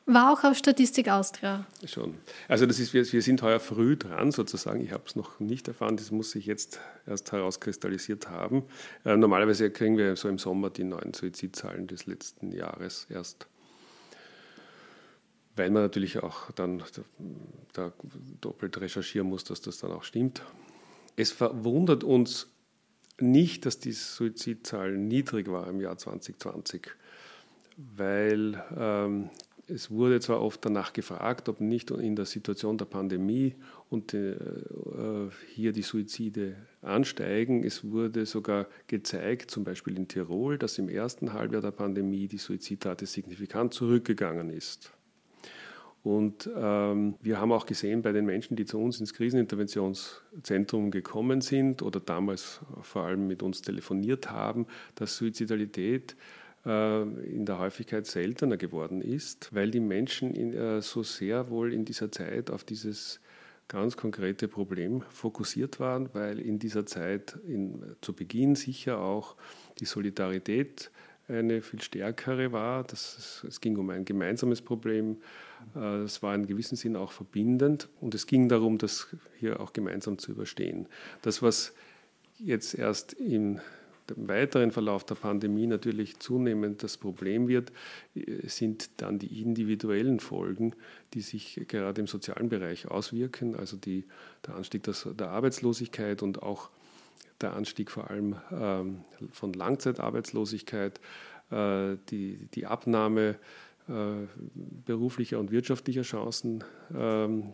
war 0.06 0.34
auch 0.34 0.44
auf 0.44 0.58
Statistik 0.58 1.10
Austria. 1.10 1.66
Schon. 1.86 2.16
Also 2.50 2.66
das 2.66 2.80
ist, 2.80 2.94
wir, 2.94 3.10
wir 3.10 3.22
sind 3.22 3.42
heuer 3.42 3.60
früh 3.60 3.96
dran 3.96 4.32
sozusagen. 4.32 4.82
Ich 4.82 4.92
habe 4.92 5.04
es 5.06 5.16
noch 5.16 5.40
nicht 5.40 5.68
erfahren, 5.68 5.96
das 5.96 6.12
muss 6.12 6.32
sich 6.32 6.46
jetzt 6.46 6.80
erst 7.06 7.32
herauskristallisiert 7.32 8.30
haben. 8.30 8.63
Äh, 9.06 9.16
normalerweise 9.16 9.72
kriegen 9.72 9.98
wir 9.98 10.16
so 10.18 10.28
im 10.28 10.40
Sommer 10.40 10.70
die 10.70 10.84
neuen 10.84 11.13
Suizidzahlen 11.13 11.88
des 11.88 12.06
letzten 12.06 12.52
Jahres 12.52 13.08
erst. 13.10 13.48
Weil 15.56 15.70
man 15.72 15.84
natürlich 15.84 16.22
auch 16.22 16.52
dann 16.52 16.84
da 17.74 17.94
doppelt 18.42 18.80
recherchieren 18.80 19.30
muss, 19.30 19.46
dass 19.46 19.62
das 19.62 19.78
dann 19.80 19.92
auch 19.92 20.04
stimmt. 20.04 20.42
Es 21.16 21.32
verwundert 21.32 22.04
uns 22.04 22.48
nicht, 23.20 23.66
dass 23.66 23.80
die 23.80 23.94
Suizidzahl 23.94 24.98
niedrig 24.98 25.50
war 25.50 25.68
im 25.68 25.82
Jahr 25.82 25.98
2020, 25.98 26.88
weil 27.78 28.62
ähm, 28.76 29.30
es 29.68 29.92
wurde 29.92 30.20
zwar 30.20 30.42
oft 30.42 30.63
danach 30.66 30.94
gefragt, 30.94 31.50
ob 31.50 31.60
nicht 31.60 31.92
in 31.92 32.16
der 32.16 32.26
Situation 32.26 32.78
der 32.78 32.86
Pandemie 32.86 33.56
und 33.90 34.13
äh, 34.13 34.36
hier 35.54 35.74
die 35.74 35.82
Suizide 35.82 36.56
ansteigen. 36.82 37.63
Es 37.63 37.84
wurde 37.84 38.26
sogar 38.26 38.68
gezeigt, 38.88 39.52
zum 39.52 39.63
Beispiel 39.66 39.98
in 39.98 40.08
Tirol, 40.08 40.58
dass 40.58 40.78
im 40.78 40.88
ersten 40.88 41.34
Halbjahr 41.34 41.62
der 41.62 41.72
Pandemie 41.72 42.28
die 42.28 42.38
Suizidrate 42.38 43.06
signifikant 43.06 43.74
zurückgegangen 43.74 44.50
ist. 44.50 44.94
Und 46.02 46.50
ähm, 46.56 47.16
wir 47.22 47.42
haben 47.42 47.52
auch 47.52 47.66
gesehen 47.66 48.02
bei 48.02 48.13
den 48.13 48.26
Menschen, 48.26 48.56
die 48.56 48.63
zu 48.63 48.80
uns 48.80 49.02
ins 49.02 49.13
Kriseninterventionszentrum 49.13 50.92
gekommen 50.92 51.42
sind 51.42 51.82
oder 51.82 52.00
damals 52.00 52.62
vor 52.82 53.04
allem 53.04 53.28
mit 53.28 53.44
uns 53.44 53.62
telefoniert 53.62 54.32
haben, 54.32 54.68
dass 54.96 55.18
Suizidalität 55.18 56.13
äh, 56.13 56.47
in 56.67 57.45
der 57.45 57.60
Häufigkeit 57.60 58.06
seltener 58.06 58.58
geworden 58.58 59.01
ist, 59.01 59.53
weil 59.53 59.71
die 59.71 59.80
Menschen 59.80 60.36
in, 60.36 60.53
äh, 60.53 60.82
so 60.82 61.03
sehr 61.03 61.49
wohl 61.49 61.73
in 61.73 61.86
dieser 61.86 62.12
Zeit 62.12 62.51
auf 62.51 62.63
dieses 62.63 63.21
ganz 63.67 63.97
konkrete 63.97 64.47
Problem 64.47 65.01
fokussiert 65.10 65.80
waren, 65.80 66.10
weil 66.13 66.39
in 66.39 66.60
dieser 66.60 66.86
Zeit 66.86 67.38
in, 67.47 67.84
zu 68.01 68.13
Beginn 68.13 68.56
sicher 68.56 68.99
auch 68.99 69.36
die 69.80 69.86
Solidarität 69.86 70.91
eine 71.27 71.62
viel 71.62 71.82
stärkere 71.82 72.51
war. 72.51 72.84
Das, 72.84 73.45
es 73.47 73.60
ging 73.60 73.77
um 73.77 73.89
ein 73.89 74.06
gemeinsames 74.06 74.62
Problem. 74.62 75.17
Äh, 75.75 76.03
es 76.03 76.23
war 76.23 76.36
in 76.36 76.47
gewissem 76.47 76.77
Sinn 76.77 76.95
auch 76.95 77.12
verbindend 77.12 77.89
und 78.01 78.15
es 78.15 78.27
ging 78.27 78.49
darum, 78.49 78.77
das 78.77 79.08
hier 79.38 79.60
auch 79.60 79.73
gemeinsam 79.73 80.17
zu 80.17 80.32
überstehen. 80.32 80.88
Das, 81.21 81.41
was 81.41 81.73
jetzt 82.39 82.75
erst 82.75 83.13
im 83.13 83.60
weiteren 84.15 84.72
Verlauf 84.72 85.04
der 85.06 85.15
Pandemie 85.15 85.67
natürlich 85.67 86.20
zunehmend 86.20 86.84
das 86.84 86.98
Problem 86.98 87.48
wird, 87.48 87.72
sind 88.43 88.89
dann 88.98 89.20
die 89.20 89.41
individuellen 89.41 90.20
Folgen, 90.20 90.74
die 91.13 91.22
sich 91.22 91.62
gerade 91.67 92.02
im 92.02 92.08
sozialen 92.08 92.50
Bereich 92.50 92.88
auswirken, 92.88 93.56
also 93.56 93.78
die, 93.78 94.06
der 94.46 94.56
Anstieg 94.56 94.84
der 94.84 95.30
Arbeitslosigkeit 95.30 96.24
und 96.24 96.41
auch 96.41 96.70
der 97.41 97.54
Anstieg 97.54 97.91
vor 97.91 98.10
allem 98.10 98.36
ähm, 98.52 99.02
von 99.32 99.54
Langzeitarbeitslosigkeit, 99.54 101.00
äh, 101.52 101.98
die, 102.10 102.48
die 102.54 102.65
Abnahme 102.65 103.36
äh, 103.88 104.26
beruflicher 104.86 105.39
und 105.39 105.52
wirtschaftlicher 105.52 106.02
Chancen 106.02 106.63
ähm, 106.96 107.54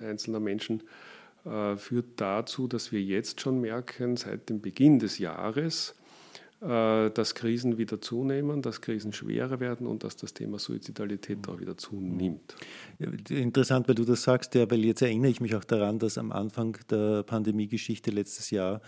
einzelner 0.00 0.40
Menschen. 0.40 0.80
äh, 0.80 1.13
führt 1.44 2.06
dazu, 2.16 2.66
dass 2.68 2.90
wir 2.90 3.02
jetzt 3.02 3.40
schon 3.40 3.60
merken, 3.60 4.16
seit 4.16 4.48
dem 4.48 4.62
Beginn 4.62 4.98
des 4.98 5.18
Jahres, 5.18 5.94
äh, 6.64 7.10
dass 7.10 7.34
Krisen 7.34 7.76
wieder 7.76 8.00
zunehmen, 8.00 8.62
dass 8.62 8.80
Krisen 8.80 9.12
schwerer 9.12 9.60
werden 9.60 9.86
und 9.86 10.02
dass 10.02 10.16
das 10.16 10.32
Thema 10.32 10.58
Suizidalität 10.58 11.46
auch 11.46 11.60
wieder 11.60 11.76
zunimmt. 11.76 12.56
Interessant, 13.28 13.86
weil 13.86 13.94
du 13.94 14.06
das 14.06 14.22
sagst, 14.22 14.54
ja, 14.54 14.70
weil 14.70 14.82
jetzt 14.82 15.02
erinnere 15.02 15.30
ich 15.30 15.42
mich 15.42 15.54
auch 15.56 15.64
daran, 15.64 15.98
dass 15.98 16.16
am 16.16 16.32
Anfang 16.32 16.78
der 16.88 17.22
Pandemiegeschichte 17.22 18.10
letztes 18.10 18.50
Jahr 18.50 18.80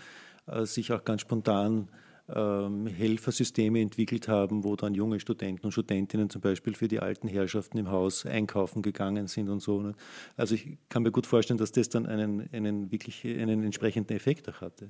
äh, 0.47 0.65
sich 0.65 0.91
auch 0.91 1.03
ganz 1.03 1.21
spontan 1.21 1.87
ähm, 2.33 2.87
Helfersysteme 2.87 3.81
entwickelt 3.81 4.27
haben, 4.27 4.63
wo 4.63 4.75
dann 4.75 4.93
junge 4.93 5.19
Studenten 5.19 5.65
und 5.65 5.71
Studentinnen 5.71 6.29
zum 6.29 6.41
Beispiel 6.41 6.73
für 6.73 6.87
die 6.87 6.99
alten 6.99 7.27
Herrschaften 7.27 7.77
im 7.77 7.89
Haus 7.89 8.25
einkaufen 8.25 8.81
gegangen 8.81 9.27
sind 9.27 9.49
und 9.49 9.61
so. 9.61 9.81
Ne? 9.81 9.93
Also 10.35 10.55
ich 10.55 10.77
kann 10.89 11.03
mir 11.03 11.11
gut 11.11 11.25
vorstellen, 11.25 11.57
dass 11.57 11.71
das 11.71 11.89
dann 11.89 12.05
einen, 12.05 12.49
einen 12.51 12.91
wirklich 12.91 13.23
einen 13.25 13.63
entsprechenden 13.63 14.15
Effekt 14.15 14.49
auch 14.49 14.61
hatte. 14.61 14.89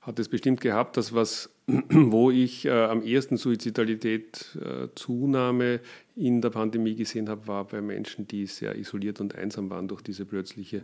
Hat 0.00 0.18
es 0.18 0.28
bestimmt 0.28 0.62
gehabt, 0.62 0.96
dass 0.96 1.14
was, 1.14 1.50
wo 1.66 2.30
ich 2.30 2.64
äh, 2.64 2.70
am 2.70 3.02
ersten 3.02 3.36
Suizidalität 3.36 4.56
äh, 4.56 4.88
Zunahme 4.94 5.80
in 6.16 6.40
der 6.40 6.50
Pandemie 6.50 6.94
gesehen 6.94 7.28
habe, 7.28 7.46
war 7.46 7.64
bei 7.66 7.82
Menschen, 7.82 8.26
die 8.26 8.46
sehr 8.46 8.76
isoliert 8.76 9.20
und 9.20 9.34
einsam 9.34 9.68
waren 9.68 9.88
durch 9.88 10.00
diese 10.00 10.24
plötzliche 10.24 10.82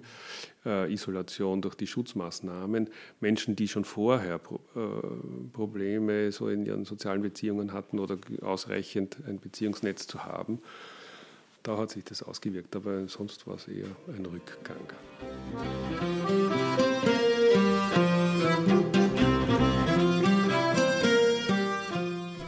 äh, 0.67 0.93
Isolation, 0.93 1.63
durch 1.63 1.77
die 1.77 1.87
Schutzmaßnahmen. 1.87 2.91
Menschen, 3.21 3.57
die 3.57 3.69
schon 3.69 3.85
vorher 3.85 4.39
Pro 4.39 4.61
äh, 4.75 5.51
Probleme 5.53 6.31
so 6.31 6.49
in 6.49 6.67
ihren 6.67 6.85
sozialen 6.85 7.23
Beziehungen 7.23 7.73
hatten 7.73 7.99
oder 7.99 8.19
ausreichend 8.43 9.17
ein 9.27 9.41
Beziehungsnetz 9.41 10.07
zu 10.07 10.25
haben. 10.25 10.61
Da 11.63 11.79
hat 11.79 11.91
sich 11.91 12.05
das 12.05 12.23
ausgewirkt, 12.23 12.77
aber 12.77 13.09
sonst 13.09 13.47
war 13.47 13.57
es 13.57 13.67
eher 13.67 13.89
ein 14.09 14.27
Rückgang. 14.27 14.77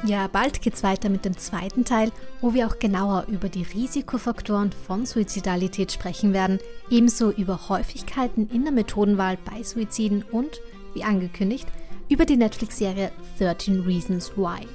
Ja, 0.09 0.27
bald 0.27 0.62
geht's 0.62 0.83
weiter 0.83 1.11
mit 1.11 1.27
dem 1.27 1.37
zweiten 1.37 1.85
Teil, 1.85 2.11
wo 2.40 2.55
wir 2.55 2.66
auch 2.66 2.79
genauer 2.79 3.27
über 3.29 3.51
die 3.51 3.64
Risikofaktoren 3.64 4.73
von 4.73 5.05
Suizidalität 5.05 5.92
sprechen 5.92 6.33
werden, 6.33 6.61
ebenso 6.88 7.31
über 7.31 7.68
Häufigkeiten 7.68 8.49
in 8.51 8.62
der 8.62 8.73
Methodenwahl 8.73 9.37
bei 9.44 9.62
Suiziden 9.62 10.23
und, 10.23 10.62
wie 10.94 11.05
angekündigt, 11.05 11.68
über 12.09 12.25
die 12.25 12.38
Netflix-Serie 12.38 13.12
13 13.38 13.83
Reasons 13.83 14.33
Why. 14.35 14.66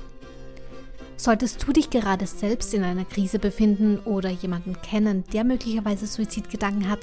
Solltest 1.17 1.65
du 1.65 1.73
dich 1.73 1.89
gerade 1.89 2.27
selbst 2.27 2.71
in 2.75 2.83
einer 2.83 3.05
Krise 3.05 3.39
befinden 3.39 3.97
oder 4.05 4.29
jemanden 4.29 4.79
kennen, 4.83 5.23
der 5.33 5.43
möglicherweise 5.43 6.05
Suizidgedanken 6.05 6.87
hat, 6.87 6.99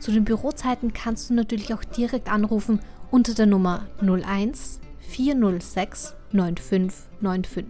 Zu 0.01 0.13
den 0.13 0.25
Bürozeiten 0.25 0.93
kannst 0.93 1.31
du 1.31 1.35
natürlich 1.35 1.73
auch 1.73 1.85
direkt 1.85 2.31
anrufen 2.31 2.81
unter 3.11 3.33
der 3.35 3.47
Nummer 3.47 3.87
01 4.01 4.81
406 5.01 6.15
9595. 6.33 7.67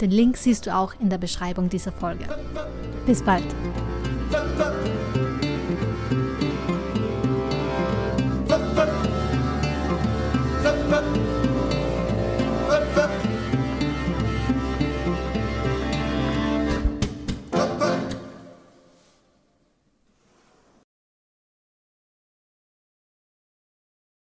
Den 0.00 0.10
Link 0.10 0.36
siehst 0.36 0.66
du 0.66 0.74
auch 0.74 0.94
in 0.98 1.10
der 1.10 1.18
Beschreibung 1.18 1.68
dieser 1.68 1.92
Folge. 1.92 2.24
Bis 3.06 3.22
bald! 3.22 3.44